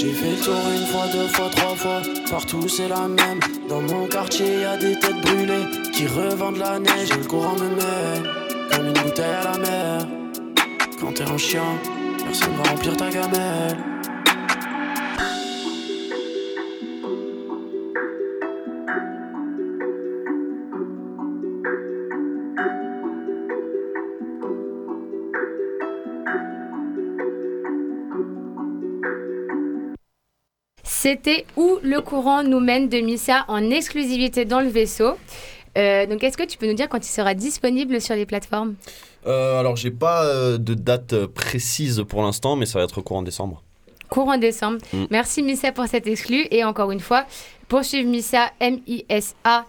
[0.00, 2.00] J'ai fait le tour une fois, deux fois, trois fois.
[2.30, 3.40] Partout c'est la même.
[3.68, 7.10] Dans mon quartier y a des têtes brûlées qui revendent la neige.
[7.10, 8.22] Et le courant me mène
[8.70, 10.08] comme une bouteille à la mer.
[11.00, 11.64] Quand t'es un chien,
[12.24, 13.97] personne va remplir ta gamelle.
[31.08, 35.16] C'était Où le courant nous mène de Missa en exclusivité dans le vaisseau.
[35.78, 38.74] Euh, donc, est-ce que tu peux nous dire quand il sera disponible sur les plateformes?
[39.26, 43.00] Euh, alors, j'ai pas euh, de date euh, précise pour l'instant, mais ça va être
[43.00, 43.62] courant décembre.
[44.10, 44.80] Courant décembre.
[44.92, 45.04] Mm.
[45.10, 46.46] Merci Missa pour cet exclu.
[46.50, 47.24] Et encore une fois,
[47.68, 49.64] poursuivre Missa, M-I-S-A,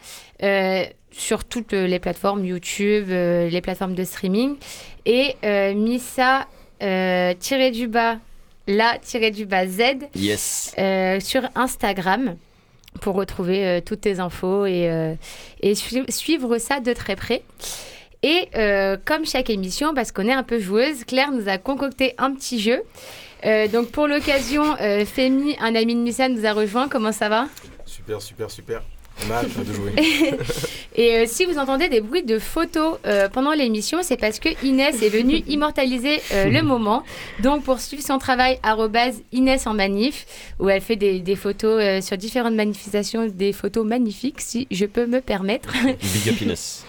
[1.12, 4.58] sur toutes les plateformes YouTube, les plateformes de streaming.
[5.06, 5.36] Et
[5.74, 6.48] Missa,
[6.80, 8.18] tiré du bas,
[8.70, 9.82] la tiré du bas Z,
[10.16, 10.74] Yes.
[10.78, 12.36] euh, sur Instagram
[13.02, 15.16] pour retrouver euh, toutes tes infos et, euh,
[15.62, 17.42] et sui- suivre ça de très près.
[18.22, 22.14] Et euh, comme chaque émission, parce qu'on est un peu joueuse, Claire nous a concocté
[22.18, 22.84] un petit jeu.
[23.46, 26.90] Euh, donc pour l'occasion, euh, Femi, un ami de Missa, nous a rejoint.
[26.90, 27.48] Comment ça va?
[27.86, 28.82] Super, super, super.
[29.28, 29.94] On a hâte de jouer.
[30.96, 34.50] Et euh, si vous entendez des bruits de photos euh, pendant l'émission, c'est parce que
[34.66, 37.04] Inès est venue immortaliser euh, le moment.
[37.42, 38.60] Donc pour suivre son travail,
[39.32, 40.26] Inès en manif,
[40.60, 44.86] où elle fait des, des photos euh, sur différentes manifestations, des photos magnifiques, si je
[44.86, 45.72] peux me permettre.
[45.74, 46.86] Big up Inès.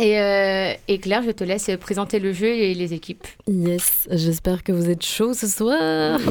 [0.00, 3.26] Et, euh, et Claire, je te laisse présenter le jeu et les équipes.
[3.46, 6.18] Yes, j'espère que vous êtes chaud ce soir.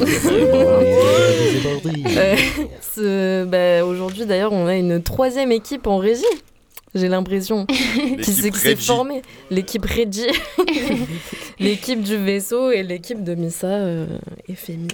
[2.82, 6.24] C'est Euh, bah, Aujourd'hui, d'ailleurs, on a une troisième équipe en régie.
[6.96, 7.66] J'ai l'impression
[8.22, 9.22] qui s'est qui s'est formée.
[9.52, 10.26] L'équipe Reggie,
[11.60, 14.06] l'équipe du vaisseau et l'équipe de Missa euh,
[14.48, 14.88] et Femi.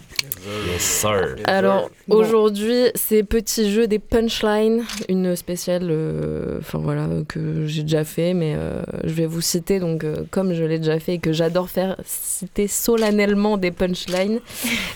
[0.72, 1.36] Yes, sir.
[1.46, 2.18] Alors Bon.
[2.18, 8.34] aujourd'hui, c'est petit jeu des punchlines, une spéciale, euh, enfin voilà, que j'ai déjà fait,
[8.34, 11.32] mais euh, je vais vous citer donc euh, comme je l'ai déjà fait et que
[11.34, 14.40] j'adore faire, citer solennellement des punchlines.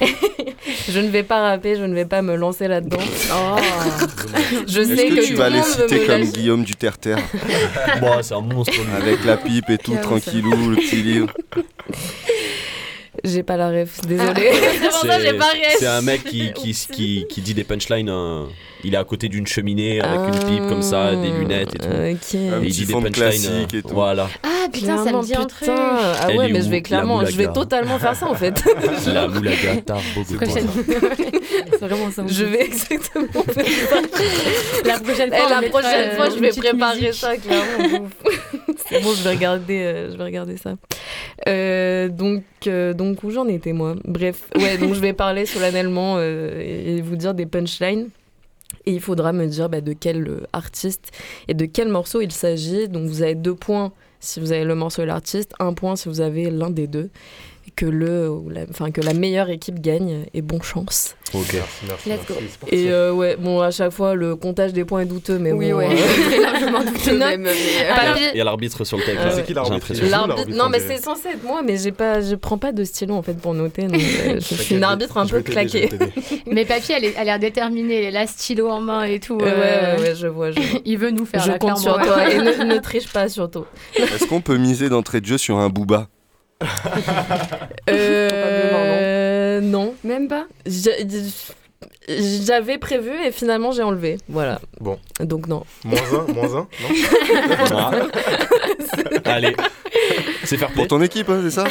[0.89, 2.97] Je ne vais pas rapper, je ne vais pas me lancer là-dedans.
[4.67, 6.31] Je Est-ce sais que, que, tu vas le les citer me comme lâcher.
[6.31, 7.19] Guillaume du Terre-Terre
[8.01, 8.73] Bon, c'est un monstre.
[8.97, 11.33] Avec la pipe et tout, tranquillou, le petit livre.
[13.23, 14.51] J'ai pas la ref, désolée.
[14.81, 15.75] C'est pour ça que j'ai pas ref.
[15.79, 18.09] c'est un mec qui, qui, qui, qui dit des punchlines.
[18.09, 18.45] euh,
[18.83, 21.87] il est à côté d'une cheminée avec une pipe comme ça, des lunettes et tout.
[21.91, 22.35] Ah, Ok.
[22.35, 23.67] Un Et il dit des punchlines.
[23.73, 23.89] et tout.
[23.89, 24.29] Voilà.
[24.43, 25.59] Ah putain, ça me dit un truc.
[25.69, 25.75] putain.
[25.77, 28.63] Ah Elle ouais, mais je vais la clairement, je vais totalement faire ça en fait.
[29.13, 29.75] La moulaga
[30.15, 30.35] beaucoup.
[30.45, 32.23] C'est vraiment ça.
[32.27, 33.97] Je vais exactement faire ça.
[34.85, 37.13] La prochaine Eh, fois, on la prochaine euh, fois, je vais préparer musique.
[37.15, 38.07] ça, clairement.
[38.89, 40.75] C'est bon, je vais regarder, euh, je vais regarder ça.
[41.47, 46.59] Euh, donc, donc où j'en étais moi Bref, ouais, donc je vais parler solennellement euh,
[46.59, 48.09] et et vous dire des punchlines.
[48.85, 51.11] Et il faudra me dire bah, de quel euh, artiste
[51.47, 52.87] et de quel morceau il s'agit.
[52.87, 56.09] Donc vous avez deux points si vous avez le morceau et l'artiste, un point si
[56.09, 57.09] vous avez l'un des deux.
[57.75, 61.15] Que, le, ou la, enfin, que la meilleure équipe gagne et bon chance.
[61.33, 61.53] Ok.
[61.53, 62.09] Merci, merci.
[62.09, 62.75] Let's merci.
[62.75, 65.71] Et euh, ouais, bon, à chaque fois, le comptage des points est douteux, mais Oui,
[65.71, 65.77] bon.
[65.77, 65.87] ouais.
[65.91, 67.45] euh, Très largement douteux même.
[67.45, 67.53] euh,
[68.33, 69.19] Il y a l'arbitre sur le texte.
[69.23, 69.33] Ah ouais.
[69.35, 69.93] C'est qui l'arbitre
[70.49, 73.13] non on mais c'est censé être moi, mais j'ai pas, je prends pas de stylo
[73.15, 73.83] en fait pour noter.
[73.83, 75.89] donc, euh, je suis une arbitre un peu claquée.
[76.47, 77.99] Mais Papy, elle est- elle a l'air déterminée.
[77.99, 79.35] Elle est là, stylo en main et tout.
[79.35, 80.51] Ouais, euh, ouais, ouais, je vois.
[80.51, 80.79] Je, vois.
[80.85, 83.65] Il veut nous faire Je là, compte sur toi et ne, ne triche pas surtout.
[83.95, 86.07] Est-ce qu'on peut miser d'entrée de jeu sur un booba?
[87.89, 90.45] Euh, non, Même pas
[92.17, 94.17] j'avais prévu et finalement j'ai enlevé.
[94.27, 94.59] Voilà.
[94.79, 94.99] Bon.
[95.19, 95.63] Donc non.
[95.83, 96.67] Moins un, moins un, non
[97.71, 97.91] Ah.
[99.25, 99.55] Allez.
[100.43, 101.65] C'est faire Pour ton équipe, hein, c'est ça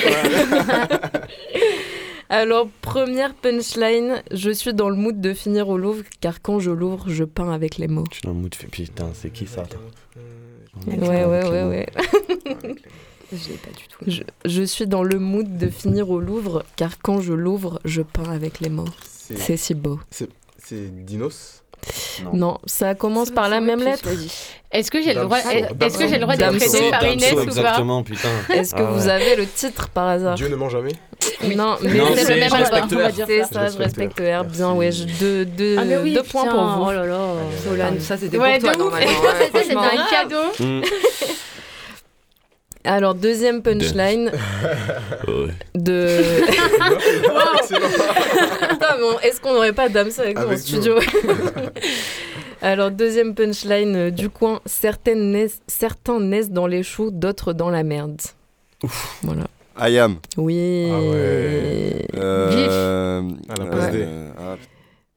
[2.28, 6.70] Alors première punchline, je suis dans le mood de finir au Louvre car quand je
[6.70, 8.04] l'ouvre, je peins avec les mots.
[8.10, 8.54] Je suis dans le mood.
[8.54, 9.64] Putain, c'est qui ça
[10.86, 11.86] Ouais, ouais, ouais, ouais.
[13.32, 13.98] Je l'ai pas du tout.
[14.06, 18.02] Je, je suis dans le mood de finir au Louvre, car quand je l'ouvre, je
[18.02, 18.88] peins avec les mots.
[19.36, 20.00] C'est si beau.
[20.10, 21.62] c'est Dinos?
[22.32, 24.08] Non, ça commence par la même lettre.
[24.72, 27.36] Est-ce que j'ai le droit, est-ce que j'ai le droit d'être traité par Inès ou
[27.36, 28.28] pas exactement, putain.
[28.52, 30.34] Est-ce que Ah vous avez le titre par hasard?
[30.34, 30.92] Dieu ne ment jamais?
[31.54, 33.68] Non, mais c'est le même album, C'est ça.
[33.68, 34.44] Je respecte R.
[34.44, 36.82] Bien, ouais, je- deux, deux, Ah oui, deux points pour vous.
[36.88, 37.18] Oh là là.
[37.64, 39.10] Solane, ça c'était Ouais, pour toi normalement.
[39.54, 40.52] C'était un cadeau.
[42.88, 44.30] Alors, deuxième punchline
[45.28, 45.48] Ouais.
[45.74, 46.08] de...
[48.80, 50.94] Mais on- est-ce qu'on n'aurait pas Damso avec nous en Avec studio
[52.62, 54.60] Alors, deuxième punchline euh, du coin.
[54.66, 58.20] Certaines naissent, certains naissent dans les choux, d'autres dans la merde.
[59.22, 59.44] Voilà.
[59.76, 60.16] Ayam.
[60.36, 60.88] Oui.
[60.90, 62.06] Ah ouais.
[62.16, 63.98] Euh, Ah, la passe D.
[64.02, 64.56] euh, ah,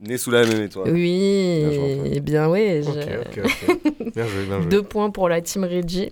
[0.01, 0.91] né sous la même étoile.
[0.91, 1.65] Oui.
[1.69, 2.11] Bien.
[2.13, 2.81] Eh bien, oui.
[2.87, 4.13] Ok, je- ok, ok.
[4.13, 4.69] Bien joué, bien joué.
[4.69, 6.11] Deux points pour la team Reggie.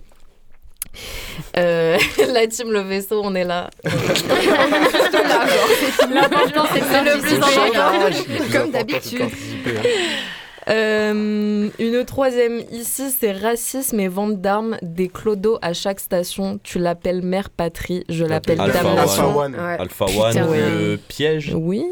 [1.56, 1.98] Euh,
[2.32, 3.70] la team Le Vaisseau, on est là.
[6.10, 8.52] L'important, c'est le plus important.
[8.52, 9.30] Comme d'habitude.
[10.70, 16.60] Euh, une troisième ici, c'est racisme et vente d'armes des clodos à chaque station.
[16.62, 19.36] Tu l'appelles mère patrie, je l'appelle Alpha damnation.
[19.36, 19.54] One.
[19.54, 19.76] Ouais.
[19.80, 20.58] Alpha One, Putain, ouais.
[20.60, 21.52] le piège.
[21.56, 21.84] Oui,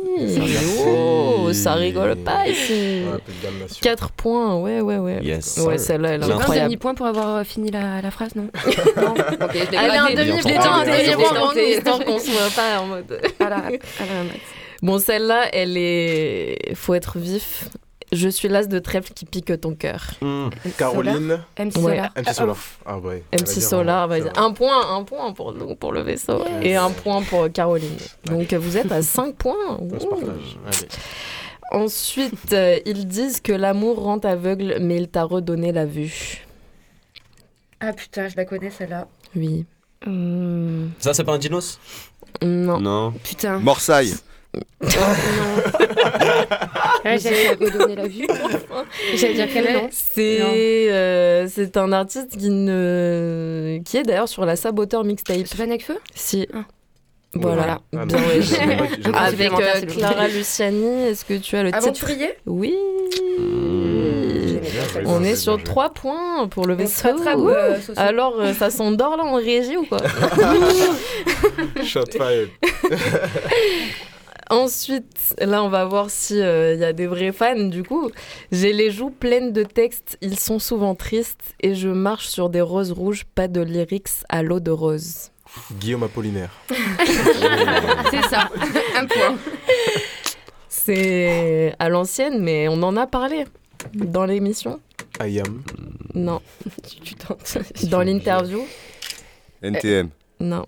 [0.87, 3.03] oh, ça rigole pas ici.
[3.09, 3.79] On l'appelle Damnation.
[3.83, 5.19] 4 points, ouais, ouais, ouais.
[5.23, 5.59] Yes.
[5.59, 6.67] Ouais, celle-là, elle est pas un incroyable.
[6.69, 8.49] demi-point pour avoir euh, fini la, la phrase, non?
[8.97, 10.15] Non Ok, je l'ai Allez, un gradé.
[10.17, 11.25] demi, Bien putain, tenté, un bien demi tenté.
[11.29, 13.21] point pour nous, histoire qu'on soit pas en mode.
[13.41, 14.41] À la- à la max.
[14.83, 16.75] Bon, celle-là, elle est.
[16.75, 17.65] Faut être vif.
[18.11, 20.03] Je suis l'as de trèfle qui pique ton cœur.
[20.23, 20.49] Hmm.
[20.79, 21.41] Caroline?
[21.59, 21.97] MC Ouais.
[21.97, 22.11] Solar.
[22.17, 22.57] MC Solar.
[22.87, 23.23] Ah ouais.
[23.33, 27.51] MC Solar, un point, un point pour nous, pour le vaisseau, et un point pour
[27.53, 27.97] Caroline.
[28.25, 29.77] Donc vous êtes à 5 points.
[29.79, 30.09] On se Ouh.
[30.11, 30.59] partage.
[30.67, 30.89] Allez.
[31.71, 36.47] Ensuite, euh, ils disent que l'amour rend aveugle, mais il t'a redonné la vue.
[37.81, 39.07] Ah putain, je la connais celle-là.
[39.37, 39.67] Oui.
[40.07, 41.79] Hmm, Ça, c'est pas un dinos?
[42.43, 42.81] Non.
[42.81, 43.13] Non.
[43.23, 43.59] Putain.
[43.59, 44.15] Morsaille.
[47.05, 47.17] Ouais,
[47.61, 48.27] redonné la vue.
[49.15, 54.45] j'allais dire quel nom C'est euh, c'est un artiste qui ne qui est d'ailleurs sur
[54.45, 55.47] la Saboteur mixtape.
[55.61, 56.47] Avec feu Si.
[56.53, 56.65] Ah.
[57.35, 57.81] Voilà.
[57.97, 58.41] Ah, Bien, ouais.
[59.15, 60.29] Avec euh, Clara.
[60.29, 61.85] Luciani, est-ce que tu as le titre?
[61.85, 62.31] Aventurier?
[62.47, 62.75] Oui.
[63.39, 65.73] Bien joué, On est sur bien joué.
[65.73, 67.09] 3 points pour le vaisseau.
[67.27, 67.77] euh.
[67.97, 69.99] Alors, euh, ça s'endort là en régie ou quoi?
[71.85, 72.49] Shot fired.
[74.51, 77.65] Ensuite, là, on va voir si il y a des vrais fans.
[77.67, 78.11] Du coup,
[78.51, 80.17] j'ai les joues pleines de textes.
[80.21, 84.43] Ils sont souvent tristes et je marche sur des roses rouges, pas de lyrics à
[84.43, 85.31] l'eau de rose.
[85.79, 86.51] Guillaume Apollinaire.
[88.11, 88.51] C'est ça.
[88.97, 89.37] Un point.
[90.69, 93.45] C'est à l'ancienne, mais on en a parlé
[93.95, 94.81] dans l'émission.
[95.19, 95.63] Ayam.
[96.15, 96.41] Non.
[97.05, 97.59] Tu tentes.
[97.91, 98.61] Dans l'interview.
[99.63, 100.11] NTM.
[100.41, 100.67] Non.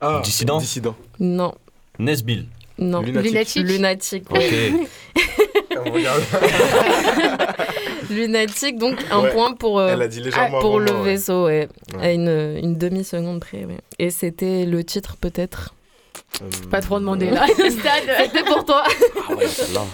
[0.00, 0.96] Ah, Dissident Dissident.
[1.18, 1.54] Non.
[1.98, 2.46] Nesbill.
[2.78, 3.00] Non.
[3.02, 3.62] Lunatique.
[3.66, 4.24] Lunatique.
[4.30, 4.40] Ok.
[5.86, 6.22] On regarde.
[8.10, 9.32] Lunatique, donc un Ouais.
[9.32, 11.12] point pour, euh, Elle a dit légèrement pour le moi, ouais.
[11.12, 11.68] vaisseau, ouais.
[11.96, 12.02] Ouais.
[12.06, 13.78] À une, une demi-seconde près, ouais.
[13.98, 15.74] Et c'était le titre, peut-être?
[16.42, 17.46] Euh, Pas trop demandé là.
[17.56, 18.84] C'était pour toi
[19.28, 19.84] Ah ouais, celle-là.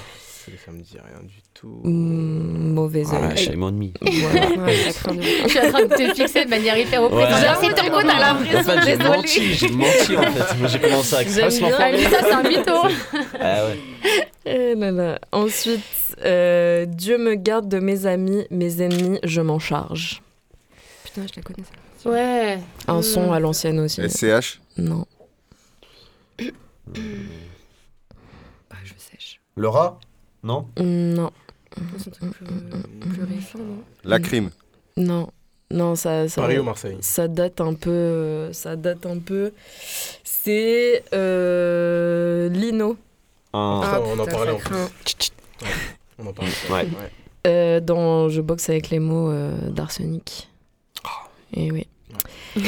[0.64, 3.36] Ça me dit rien du Mm, Mauvais Ah, œil.
[3.36, 3.88] shame on me.
[4.00, 4.46] Voilà.
[4.64, 7.06] Ouais, de- Je suis en train de te fixer de manière hyper Ouais.
[7.08, 7.40] oppressante.
[7.42, 10.58] J'avoue, C'est ton coup, t'as l'impression, fait, j'ai menti, j'ai menti en fait.
[10.58, 11.68] Moi, j'ai commencé à l'enfant.
[11.78, 12.72] Ah, ça, c'est un mytho.
[13.40, 13.78] Ah ouais.
[14.46, 15.18] Eh là là.
[15.32, 15.82] Ensuite,
[16.24, 20.22] euh, Dieu me garde de mes amis, mes ennemis, je m'en charge.
[21.04, 21.64] Putain, je la connais
[22.02, 22.08] ça.
[22.10, 22.58] Ouais.
[22.88, 23.02] Un Mm.
[23.02, 24.00] son à l'ancienne aussi.
[24.08, 25.04] SCH Non.
[28.70, 29.40] Bah, je sèche.
[29.56, 29.98] Le rat
[30.42, 31.30] Non Non.
[31.98, 33.82] C'est un truc plus, plus récent, non?
[34.04, 34.50] La crime.
[34.96, 35.28] Non.
[35.72, 36.96] Non, ça, ça, Paris ou Marseille?
[37.00, 37.90] ça date un peu.
[37.90, 39.52] euh, Ça date un peu.
[40.24, 42.96] C'est euh, Lino.
[43.52, 45.30] Ah, on en parlait en plus.
[46.18, 46.50] On en parlait.
[46.70, 46.88] Ouais.
[47.46, 50.48] Euh, dans Je boxe avec les mots euh, d'Arsenic.
[51.54, 51.86] Et oui.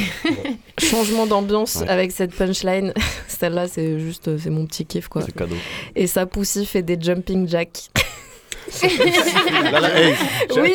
[0.79, 1.89] Changement d'ambiance Ouais.
[1.89, 2.95] avec cette punchline.
[3.29, 5.23] Celle-là, c'est juste, c'est mon petit kiff quoi.
[5.23, 5.57] C'est cadeau.
[5.97, 7.91] Et sa poussie fait des jumping jacks.
[9.73, 10.15] Là, là, hey,
[10.57, 10.75] Oui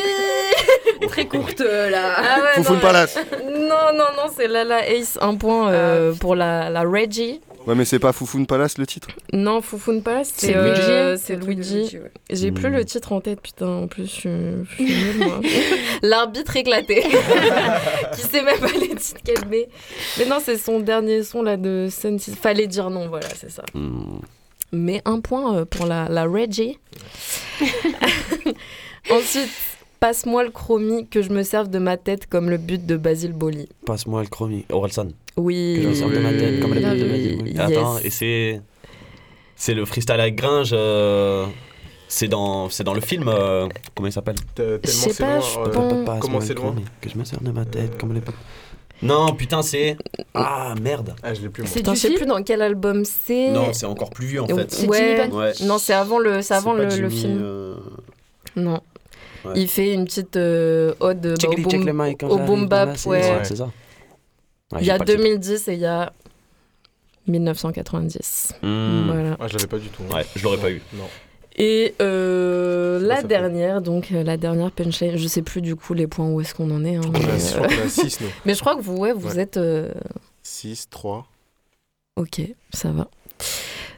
[1.08, 2.14] Très courte là.
[2.16, 3.18] ah ouais, Foufoune non, Palace.
[3.44, 7.40] non, non, non, c'est Lala Ace, un point euh, pour la, la Reggie.
[7.66, 9.08] Ouais, mais c'est pas Foufoune Palace le titre?
[9.32, 11.22] Non, Foufoune pas, C'est euh, Luigi.
[11.22, 11.98] c'est Luigi.
[11.98, 12.10] ouais.
[12.30, 12.74] J'ai plus Hmm.
[12.76, 14.30] le titre en tête, putain, en plus, je suis,
[14.70, 15.40] je suis nulle, moi.
[16.02, 17.02] L'arbitre éclaté,
[18.14, 19.68] qui sait même pas les titres qu'elle met.
[20.18, 23.50] Mais non, c'est son dernier son là de Sun Sys- Fallait dire non, voilà, c'est
[23.50, 23.62] ça.
[23.74, 24.18] Hmm.
[24.72, 26.78] Mais un point euh, pour la, la Reggie.
[29.10, 29.48] Ensuite,
[30.00, 33.32] passe-moi le chromie que je me serve de ma tête comme le but de Basile
[33.32, 33.68] Boli.
[33.86, 34.64] Passe-moi le chromie.
[34.70, 35.08] Orelsan.
[35.36, 35.74] Oui.
[35.76, 37.46] Que je me sers de ma tête comme la Bien tête de.
[37.48, 37.58] Yes.
[37.60, 38.60] Attends, et c'est.
[39.56, 40.70] C'est le freestyle avec Gringe.
[40.72, 41.46] euh,
[42.06, 43.26] C'est dans, c'est dans le film.
[43.28, 44.36] euh, Comment il s'appelle?
[44.56, 46.74] Je sais pas, je pense- comment le c'est loin?
[47.00, 48.20] Que je me sers de ma tête comme les.
[49.02, 49.96] Non, putain, c'est.
[50.34, 51.14] Ah, merde.
[51.22, 53.50] Ah, je l'ai plus Putain, je sais plus dans quel album c'est.
[53.50, 54.70] Non, c'est encore plus vieux en fait.
[54.72, 55.28] C'est Ouais.
[55.30, 55.52] Ouais.
[55.62, 57.38] Non, c'est avant le, c'est avant le, film.
[57.40, 57.76] euh,
[58.56, 58.80] Non.
[59.44, 59.52] Ouais.
[59.54, 63.40] Il fait une petite euh, ode bah, au, les- boom, quand au boom bap, ouais.
[63.44, 63.70] C'est ça.
[64.72, 65.22] Ouais, Il y a pas le titre.
[65.22, 66.12] 2010 et il y a
[67.28, 68.54] 1990.
[68.62, 69.06] Hmm.
[69.06, 69.36] Voilà.
[69.38, 70.02] Ah, je l'avais pas du tout.
[70.12, 70.82] Ouais, je l'aurais pas eu.
[70.94, 71.04] Non.
[71.60, 76.06] Et euh, la dernière, donc euh, la dernière punchline, je sais plus du coup les
[76.06, 76.94] points où est-ce qu'on en est.
[76.96, 78.28] hein, On mais, a, euh, je crois qu'on a 6, nous.
[78.46, 79.40] mais je crois que vous, ouais, vous Ouais.
[79.42, 79.56] êtes.
[79.56, 79.92] euh,
[80.44, 81.26] 6, 3.
[82.16, 82.40] Ok,
[82.72, 83.08] ça va.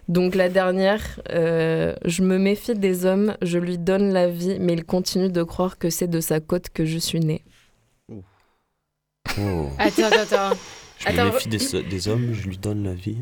[0.08, 4.72] Donc la dernière, euh, je me méfie des hommes, je lui donne la vie, mais
[4.72, 7.42] il continue de croire que c'est de sa côte que je suis né.
[9.38, 9.68] Oh.
[9.78, 10.56] Attends, attends, attends.
[10.98, 13.18] Je me méfie des, des hommes, je lui donne la vie,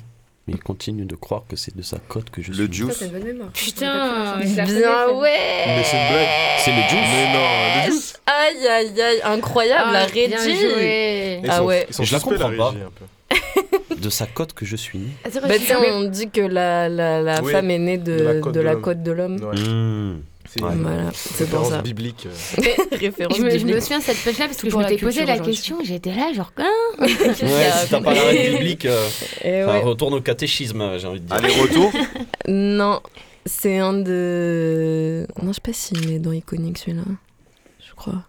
[0.48, 2.72] mais il continue de croire que c'est de sa côte que je Le suis.
[2.72, 3.02] Juice.
[3.12, 3.50] Bonne mémoire.
[3.52, 6.28] Putain, la Bien ouais Mais c'est une blague.
[6.58, 8.20] C'est le Juice Mais non, le Juice.
[8.26, 11.40] Aïe aïe aïe, incroyable, la Ah, bien régie joué.
[11.44, 11.86] Ils Ah ouais.
[11.88, 12.70] Ils sont Je la comprends pas.
[12.70, 13.04] régie, un peu.
[13.98, 15.08] De sa côte que je suis.
[15.24, 15.54] Attends, Bah,
[15.92, 18.16] on dit que la, la, la Oui, femme est née de,
[18.52, 19.36] de la côte de la l'homme.
[19.42, 19.58] Ouais.
[19.60, 20.22] Hmm.
[20.48, 20.70] C'est Ouais.
[20.76, 21.10] Voilà,
[21.50, 21.82] pour ça.
[21.82, 22.26] biblique.
[22.26, 22.62] euh.
[22.96, 23.82] Référence Je me, je me biblique.
[23.82, 26.70] souviens de cette punchline parce que je m'étais posé la question, j'étais là genre hein
[27.00, 29.06] Ouais, si t'as pas la règle biblique, euh,
[29.44, 29.80] ouais.
[29.82, 31.36] retourne au catéchisme, j'ai envie de dire.
[31.36, 31.92] Aller-retour
[32.48, 33.00] Non,
[33.46, 35.26] c'est un de.
[35.42, 37.02] Non, je sais pas s'il est dans Iconic celui-là.
[37.86, 38.22] Je crois.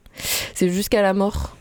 [0.54, 1.56] C'est jusqu'à la mort.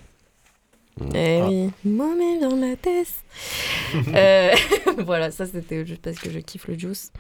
[1.15, 1.49] Eh Ah.
[1.49, 1.71] oui.
[1.85, 3.07] Moi, mais dans la tête.
[4.15, 4.51] Euh,
[5.07, 7.11] voilà, ça c'était juste parce que je kiffe le juice.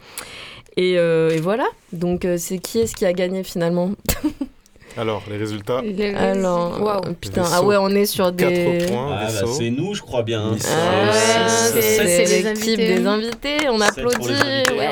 [0.76, 1.66] Et, euh, et voilà.
[1.92, 3.92] Donc, euh, c'est qui est-ce qui a gagné finalement?
[4.98, 7.14] Alors, les résultats Le- Alors, Waouh.
[7.20, 7.54] putain, Vaisseau.
[7.54, 8.86] ah ouais, on est sur 4 des.
[8.86, 10.52] points, Ah, bah, c'est nous, je crois bien.
[10.54, 12.76] Ah, c'est- les l'équipe invités.
[12.76, 14.28] des invités, on applaudit.
[14.28, 14.72] les invités.
[14.78, 14.90] Ouais.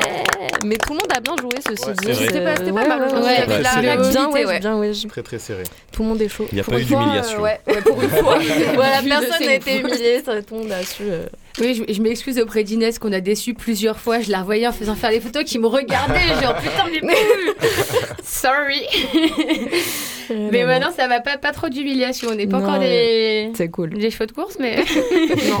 [0.65, 2.15] Mais tout le monde a bien joué ceci Ouais, dit.
[2.15, 3.47] C'était pas- c'était pas Ouais, mal ouais, aujourd'hui, ouais.
[3.47, 4.59] Ouais, la Bien, ouais, ouais.
[4.59, 4.91] bien, ouais.
[5.09, 5.63] Très très serré.
[5.91, 6.45] Tout le monde est chaud.
[6.51, 7.39] Il n'y a Pour pas eu d'humiliation.
[7.39, 8.37] euh, ouais, ouais, pour une fois.
[8.75, 11.03] Voilà, personne n'a été humilié, tout le monde a su.
[11.59, 11.63] Euh.
[11.63, 14.19] Oui, je, je m'excuse auprès d'Inès qu'on a déçu plusieurs fois.
[14.19, 16.27] Je la revoyais en faisant faire des photos qui me regardaient.
[16.41, 17.13] genre, putain, mais
[18.23, 18.81] Sorry.
[20.29, 22.29] mais maintenant, ça va pas, pas trop d'humiliation.
[22.31, 23.89] On n'est pas Non, encore des, C'est cool.
[23.91, 24.77] des chevaux de course, mais
[25.49, 25.59] Non,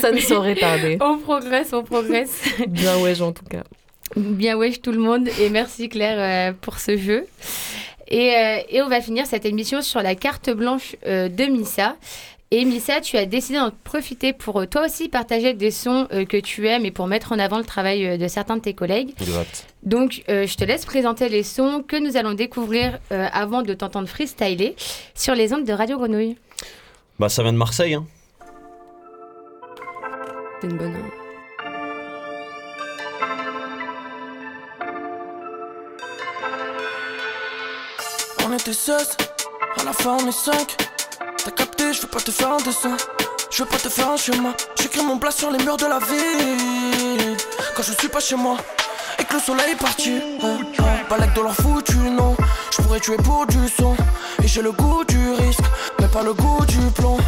[0.00, 0.98] ça ne saurait tarder.
[1.00, 2.42] on progresse, on progresse.
[2.68, 3.62] Bien ouais, en tout cas.
[4.16, 7.26] Bien wesh tout le monde et merci Claire euh, pour ce jeu.
[8.08, 11.94] Et, euh, et on va finir cette émission sur la carte blanche euh, de Missa.
[12.52, 16.24] Et Missa, tu as décidé d'en profiter pour euh, toi aussi partager des sons euh,
[16.24, 18.74] que tu aimes et pour mettre en avant le travail euh, de certains de tes
[18.74, 19.14] collègues.
[19.20, 19.66] Exact.
[19.84, 24.76] Donc, je te laisse présenter les sons que nous allons découvrir avant de t'entendre freestyler
[25.14, 26.36] sur les ondes de Radio Grenouille.
[27.18, 27.94] Bah, ça vient de Marseille.
[27.94, 28.04] Hein.
[30.60, 30.96] C'est une bonne.
[38.44, 39.16] On était 16,
[39.78, 40.99] à la fin on est
[41.92, 42.96] je veux pas te faire un dessin.
[43.50, 44.50] Je veux pas te faire un schéma.
[44.80, 47.36] J'écris mon plat sur les murs de la ville.
[47.74, 48.56] Quand je suis pas chez moi
[49.18, 50.20] et que le soleil est parti.
[51.08, 52.36] Pas like de leur foutu, non.
[52.70, 53.96] Je pourrais tuer pour du son.
[54.42, 55.64] Et j'ai le goût du risque,
[55.98, 57.18] mais pas le goût du plomb.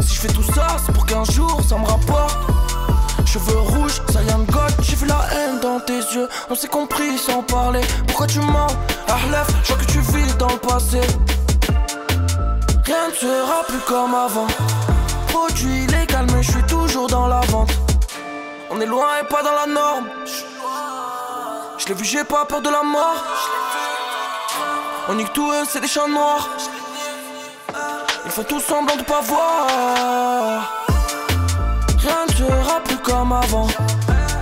[0.00, 2.38] Si je fais tout ça, c'est pour qu'un jour ça me rapporte.
[3.26, 6.28] Cheveux rouges, ça vient de God, j'ai vu la haine dans tes yeux.
[6.48, 7.82] On s'est compris sans parler.
[8.06, 8.68] Pourquoi tu mens?
[9.06, 11.00] Arlef, je vois que tu vis dans le passé.
[12.90, 14.48] Rien ne sera plus comme avant.
[15.28, 17.70] Produit illégal, mais je suis toujours dans la vente.
[18.68, 20.08] On est loin et pas dans la norme.
[21.78, 23.22] Je l'ai vu, j'ai pas peur de la mort.
[25.08, 26.48] On nique tout, eux, c'est des champs noirs.
[28.24, 30.82] Ils font tout semblant de pas voir.
[31.96, 33.68] Rien ne sera plus comme avant.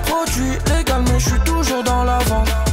[0.07, 2.68] Produit légal, mais je suis toujours dans la vente.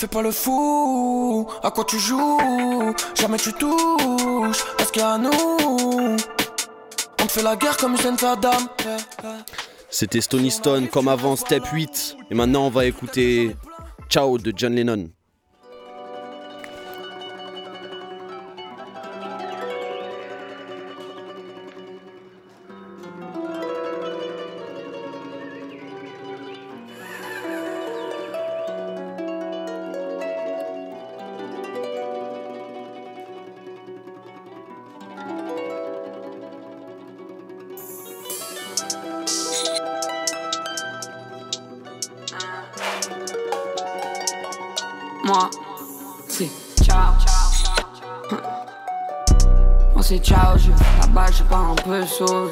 [0.00, 2.38] Fais pas le fou, à quoi tu joues?
[3.14, 4.64] Jamais tu touches,
[4.96, 5.30] y a nous
[7.20, 8.66] On te fait la guerre comme Hussein Saddam
[9.90, 12.16] C'était Stony Stone comme avant Step 8.
[12.30, 13.54] Et maintenant on va écouter
[14.08, 15.10] Ciao de John Lennon.
[45.32, 45.48] Moi,
[46.26, 46.50] c'est
[46.82, 47.14] ciao.
[49.94, 50.58] Moi, c'est ciao.
[50.58, 52.50] Je là-bas, je pars un peu solo.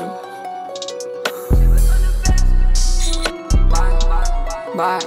[4.76, 5.01] Bye, bye,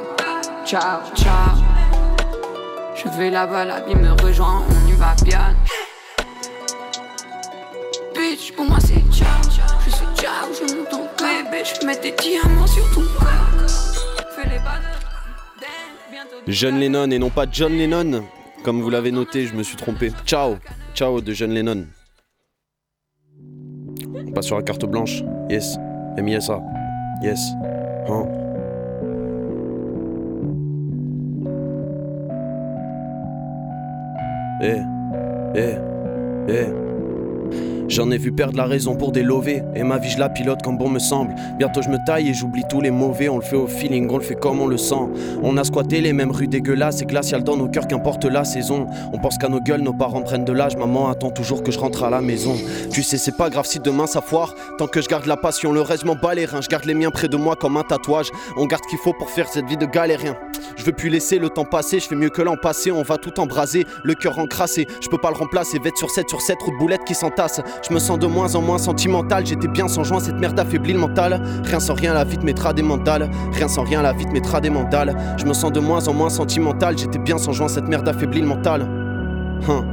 [0.65, 1.55] ciao, ciao.
[2.93, 5.55] Je vais là-bas, la vie me rejoint, on y va bien.
[8.13, 9.27] Bitch, pour moi c'est ciao.
[9.85, 11.25] Je suis ciao, je monte ton corps.
[11.25, 13.90] Bébé, je mets des diamants sur ton corps.
[16.51, 18.25] John Lennon et non pas John Lennon.
[18.63, 20.11] Comme vous l'avez noté, je me suis trompé.
[20.25, 20.57] Ciao,
[20.93, 21.85] ciao de John Lennon.
[24.13, 25.23] On passe sur la carte blanche.
[25.49, 25.77] Yes.
[26.17, 26.61] M-I-S-A.
[27.23, 27.39] Yes.
[28.09, 28.27] Hein.
[34.61, 34.90] Eh.
[37.91, 40.61] J'en ai vu perdre la raison pour des lovés Et ma vie je la pilote
[40.61, 41.35] comme bon me semble.
[41.57, 44.17] Bientôt je me taille et j'oublie tous les mauvais On le fait au feeling, on
[44.17, 45.09] le fait comme on le sent.
[45.43, 48.87] On a squatté les mêmes rues dégueulasses Et glaciales dans nos cœurs qu'importe la saison.
[49.11, 51.79] On pense qu'à nos gueules nos parents prennent de l'âge Maman attend toujours que je
[51.79, 52.55] rentre à la maison.
[52.93, 55.73] Tu sais c'est pas grave si demain ça foire Tant que je garde la passion,
[55.73, 56.61] le reste m'en bats les reins.
[56.61, 58.31] Je garde les miens près de moi comme un tatouage.
[58.55, 60.37] On garde ce qu'il faut pour faire cette vie de galérien
[60.77, 63.17] Je veux plus laisser le temps passer Je fais mieux que l'an passé, on va
[63.17, 66.57] tout embraser Le cœur encrassé, je peux pas le remplacer Vête sur 7 sur 7,
[66.61, 70.03] route boulette qui s'entasse je me sens de moins en moins sentimental, j'étais bien sans
[70.03, 71.41] joint, cette merde affaiblit le mental.
[71.63, 73.29] Rien sans rien, la vie te mettra des mentales.
[73.51, 75.15] Rien sans rien, la vie te mettra des mentales.
[75.37, 78.41] Je me sens de moins en moins sentimental, j'étais bien sans joint, cette merde affaiblit
[78.41, 78.87] le mental.
[79.67, 79.85] Hein.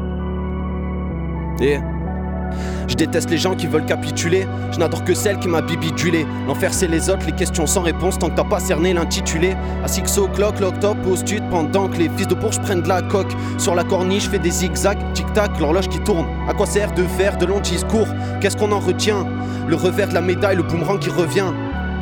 [2.89, 4.47] Je déteste les gens qui veulent capituler.
[4.73, 6.27] Je n'adore que celle qui m'a bibidulé.
[6.47, 9.57] L'enfer, c'est les autres, les questions sans réponse tant que t'as pas cerné l'intitulé.
[9.85, 13.33] À 6 o'clock, l'octobre, pose-tu pendant que les fils de bourge prennent de la coque.
[13.59, 16.27] Sur la corniche, fais des zigzags, tic-tac, l'horloge qui tourne.
[16.49, 18.09] À quoi sert de faire de longs discours?
[18.41, 19.27] Qu'est-ce qu'on en retient?
[19.67, 21.53] Le revers de la médaille, le boomerang qui revient.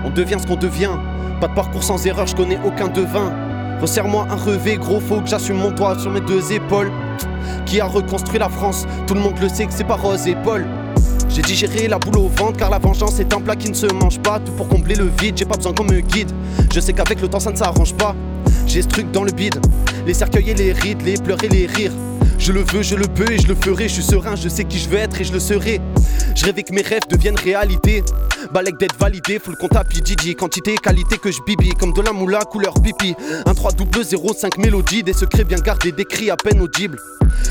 [0.04, 0.96] On devient ce qu'on devient.
[1.40, 3.45] Pas de parcours sans erreur, je connais aucun devin.
[3.80, 6.90] Resserre-moi un revêt, gros, faut que j'assume mon doigt sur mes deux épaules.
[7.66, 8.86] Qui a reconstruit la France?
[9.06, 10.66] Tout le monde le sait que c'est pas Rose et Paul.
[11.28, 13.86] J'ai digéré la boule au ventre car la vengeance est un plat qui ne se
[13.92, 14.40] mange pas.
[14.40, 16.30] Tout pour combler le vide, j'ai pas besoin qu'on me guide.
[16.72, 18.14] Je sais qu'avec le temps ça ne s'arrange pas.
[18.66, 19.60] J'ai ce truc dans le bide,
[20.06, 21.92] les cercueils et les rides, les pleurs les rires.
[22.38, 23.88] Je le veux, je le peux et je le ferai.
[23.88, 25.80] Je suis serein, je sais qui je veux être et je le serai.
[26.34, 28.02] Je rêvais que mes rêves deviennent réalité.
[28.52, 30.34] Balek d'être validé, full compte à Didi.
[30.34, 33.14] Quantité et qualité que je bibi, comme de la moula couleur pipi.
[33.46, 36.98] Un 3 double 0 5 mélodies, des secrets bien gardés, des cris à peine audibles.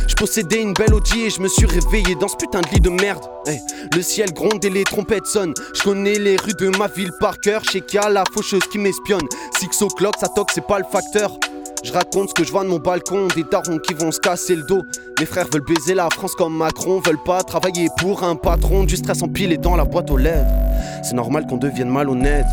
[0.07, 2.79] Je possédais une belle OG et je me suis réveillé dans ce putain de lit
[2.79, 3.23] de merde.
[3.47, 3.59] Hey,
[3.93, 5.53] le ciel gronde et les trompettes sonnent.
[5.73, 7.63] Je connais les rues de ma ville par cœur.
[7.65, 9.27] Je sais qu'il y a la faucheuse qui m'espionne.
[9.59, 11.37] Six o'clock, ça toque, c'est pas le facteur.
[11.85, 14.55] Je raconte ce que je vois de mon balcon, des darons qui vont se casser
[14.55, 14.81] le dos.
[15.19, 18.95] Mes frères veulent baiser la France comme Macron, veulent pas travailler pour un patron, du
[18.95, 20.49] stress empilé dans la boîte aux lettres.
[21.03, 22.47] C'est normal qu'on devienne malhonnête.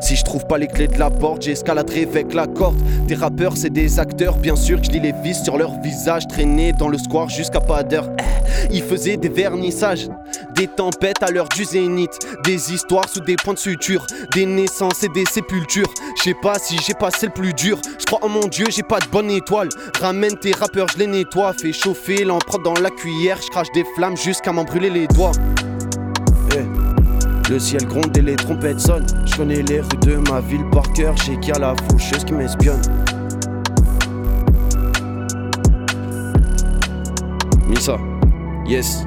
[0.00, 2.76] Si je trouve pas les clés de la porte, j'escaladerai avec la corde.
[3.06, 6.26] Des rappeurs, c'est des acteurs, bien sûr que je lis les vis sur leur visage,
[6.28, 8.08] traîner dans le square jusqu'à pas d'heure.
[8.18, 10.08] Eh, Ils faisaient des vernissages,
[10.54, 15.02] des tempêtes à l'heure du zénith, des histoires sous des points de suture, des naissances
[15.02, 15.92] et des sépultures.
[16.18, 18.82] Je sais pas si j'ai passé le plus dur, je crois en mon Dieu, j'ai
[18.82, 19.68] pas de bonne étoile.
[20.00, 23.84] Ramène tes rappeurs, je les nettoie, fais chauffer l'empreinte dans la cuillère, je crache des
[23.96, 25.32] flammes jusqu'à m'en brûler les doigts.
[26.56, 26.89] Eh.
[27.50, 29.08] Le ciel gronde et les trompettes sonnent.
[29.26, 31.16] Je connais les rues de ma ville par cœur.
[31.16, 32.80] J'ai a la faucheuse qui m'espionne.
[37.66, 37.98] Misa,
[38.66, 39.04] yes.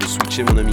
[0.00, 0.70] J'ai switché mon ami.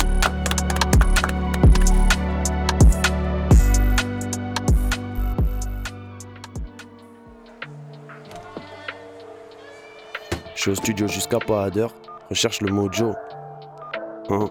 [10.53, 11.95] Je suis au studio jusqu'à pas d'heure.
[12.29, 13.15] Recherche le mojo.
[14.31, 14.49] Hein?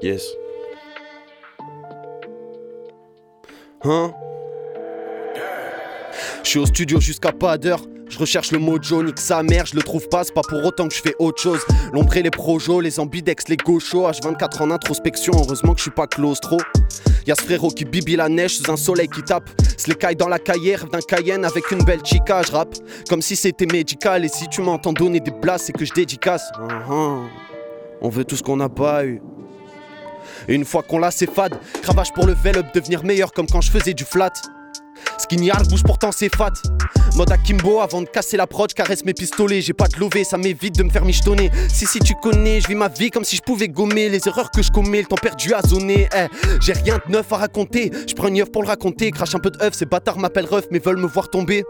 [0.00, 0.36] Yes.
[3.82, 4.14] Hein?
[6.44, 7.80] Je suis au studio jusqu'à pas d'heure.
[8.12, 10.86] Je recherche le mojo, nique sa mère, je le trouve pas, c'est pas pour autant
[10.86, 11.60] que je fais autre chose.
[11.94, 15.90] L'ombre et les projos, les ambidex, les gauchos, H24 en introspection, heureusement que je suis
[15.90, 16.58] pas claustro.
[17.26, 19.48] Y'a ce frérot qui bibi la neige sous un soleil qui tape.
[19.78, 22.74] Se les caille dans la rêve d'un Cayenne avec une belle chica, je rappe.
[23.08, 26.52] Comme si c'était médical, et si tu m'entends donner des blasts, c'est que je dédicace.
[26.56, 27.18] Ah, ah.
[28.02, 29.22] On veut tout ce qu'on n'a pas eu.
[30.48, 31.58] Et une fois qu'on l'a, c'est fade.
[31.80, 34.32] Cravache pour le up, devenir meilleur comme quand je faisais du flat.
[35.18, 36.52] Skinny hard bouge pourtant c'est fat.
[37.16, 39.60] Mode Akimbo avant de casser la je caresse mes pistolets.
[39.60, 41.50] J'ai pas de lové, ça m'évite de me faire michetonner.
[41.68, 44.50] Si si tu connais, je vis ma vie comme si je pouvais gommer les erreurs
[44.50, 46.08] que je commets, le temps perdu à zoner.
[46.16, 46.26] Eh,
[46.60, 47.90] j'ai rien de neuf à raconter.
[48.08, 50.46] Je prends une œuf pour le raconter, crache un peu de œuf, ces bâtards m'appellent
[50.46, 51.64] ref mais veulent me voir tomber.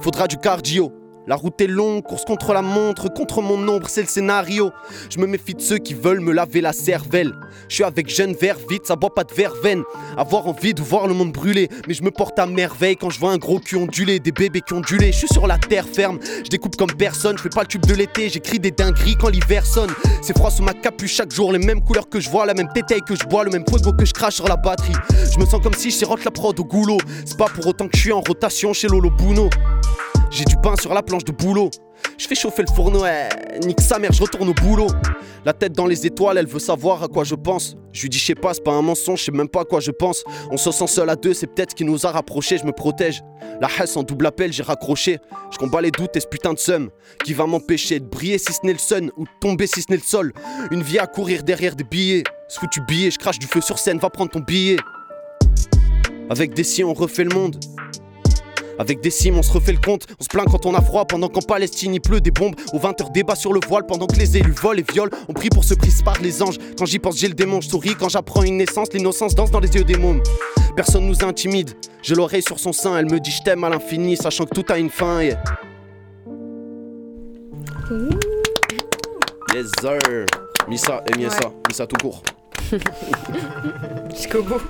[0.00, 0.92] Faudra du cardio.
[1.26, 4.72] La route est longue, course contre la montre, contre mon ombre, c'est le scénario.
[5.08, 7.32] Je me méfie de ceux qui veulent me laver la cervelle.
[7.70, 9.82] Je suis avec jeune vert vite, ça boit pas de verveine.
[10.18, 13.18] Avoir envie de voir le monde brûler, mais je me porte à merveille quand je
[13.18, 15.12] vois un gros cul ondulé, des bébés qui ondulé.
[15.12, 17.86] Je suis sur la terre ferme, je découpe comme personne, je fais pas le tube
[17.86, 19.90] de l'été, j'écris des dingueries quand l'hiver sonne.
[20.20, 22.68] C'est froid sous ma capuche chaque jour, les mêmes couleurs que je vois, la même
[22.74, 24.92] tétaille que je bois, le même fuego que je crache sur la batterie.
[25.32, 26.98] Je me sens comme si je la prod au goulot.
[27.24, 29.48] C'est pas pour autant que je suis en rotation chez Lolo Buno.
[30.34, 31.70] J'ai du pain sur la planche de boulot.
[32.18, 34.88] Je fais chauffer le fourneau, eh, nique sa mère, je retourne au boulot.
[35.44, 37.76] La tête dans les étoiles, elle veut savoir à quoi je pense.
[37.92, 39.64] Je lui dis, je sais pas, c'est pas un mensonge, je sais même pas à
[39.64, 40.24] quoi je pense.
[40.50, 42.72] On se sent seul à deux, c'est peut-être ce qui nous a rapprochés, je me
[42.72, 43.22] protège.
[43.60, 45.18] La hesse en double appel, j'ai raccroché.
[45.52, 46.90] Je combats les doutes et ce putain de somme
[47.24, 49.86] qui va m'empêcher de briller si ce n'est le sun ou de tomber si ce
[49.88, 50.32] n'est le sol?
[50.72, 52.24] Une vie à courir derrière des billets.
[52.48, 54.78] Ce foutu billet, je crache du feu sur scène, va prendre ton billet.
[56.28, 57.56] Avec des si on refait le monde.
[58.78, 60.06] Avec des cimes, on se refait le compte.
[60.20, 62.54] On se plaint quand on a froid, pendant qu'en Palestine il pleut des bombes.
[62.72, 65.10] Aux 20h débat sur le voile, pendant que les élus volent et violent.
[65.28, 66.58] On prie pour ce prise par les anges.
[66.78, 67.94] Quand j'y pense, j'ai le démon, je souris.
[67.98, 70.22] Quand j'apprends une naissance, l'innocence danse dans les yeux des mômes.
[70.76, 71.70] Personne nous intimide.
[72.02, 74.64] J'ai l'oreille sur son sein, elle me dit je t'aime à l'infini, sachant que tout
[74.72, 75.22] a une fin.
[75.22, 75.42] yeah.
[79.54, 80.26] Yes, sir.
[80.68, 81.52] Missa et Miessa.
[81.68, 82.22] Missa tout court.
[84.10, 84.60] Jusqu'au bout.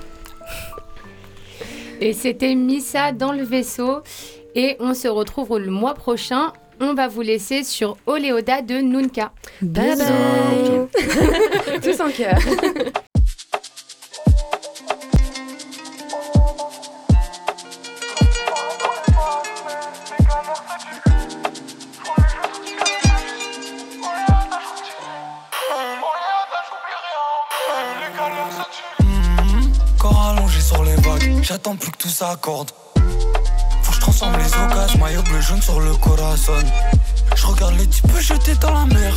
[2.01, 4.01] Et c'était Missa dans le vaisseau.
[4.55, 6.53] Et on se retrouve le mois prochain.
[6.79, 9.31] On va vous laisser sur Oleoda de Nunca.
[9.61, 11.79] Bye bye.
[11.81, 12.37] Tous en cœur.
[31.45, 32.71] j'attends plus que tout s'accorde.
[32.95, 36.53] Faut que je transforme les occasions, maillot bleu jaune sur le corazon.
[37.35, 39.13] Je regarde les types jetés dans la mer,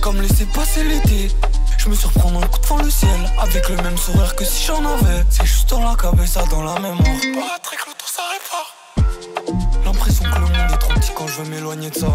[0.00, 1.30] comme laisser passer l'été.
[1.76, 4.84] Je me surprends un coup devant le ciel, avec le même sourire que si j'en
[4.86, 5.22] avais.
[5.28, 7.04] C'est juste dans la cabeza, dans la mémoire.
[7.04, 9.84] Patrick, le tour ça répare.
[9.84, 12.06] L'impression que le monde est trop petit quand je veux m'éloigner de ça.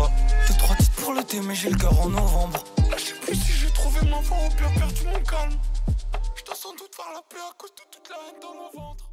[0.48, 2.64] Deux, trois titres pour l'été, mais j'ai le cœur en novembre.
[2.90, 5.58] Là, je sais plus si j'ai trouvé ma voie ou bien perdu mon calme.
[6.36, 8.88] Je dois sans doute faire la paix à cause de toute la haine dans mon
[8.88, 9.06] ventre.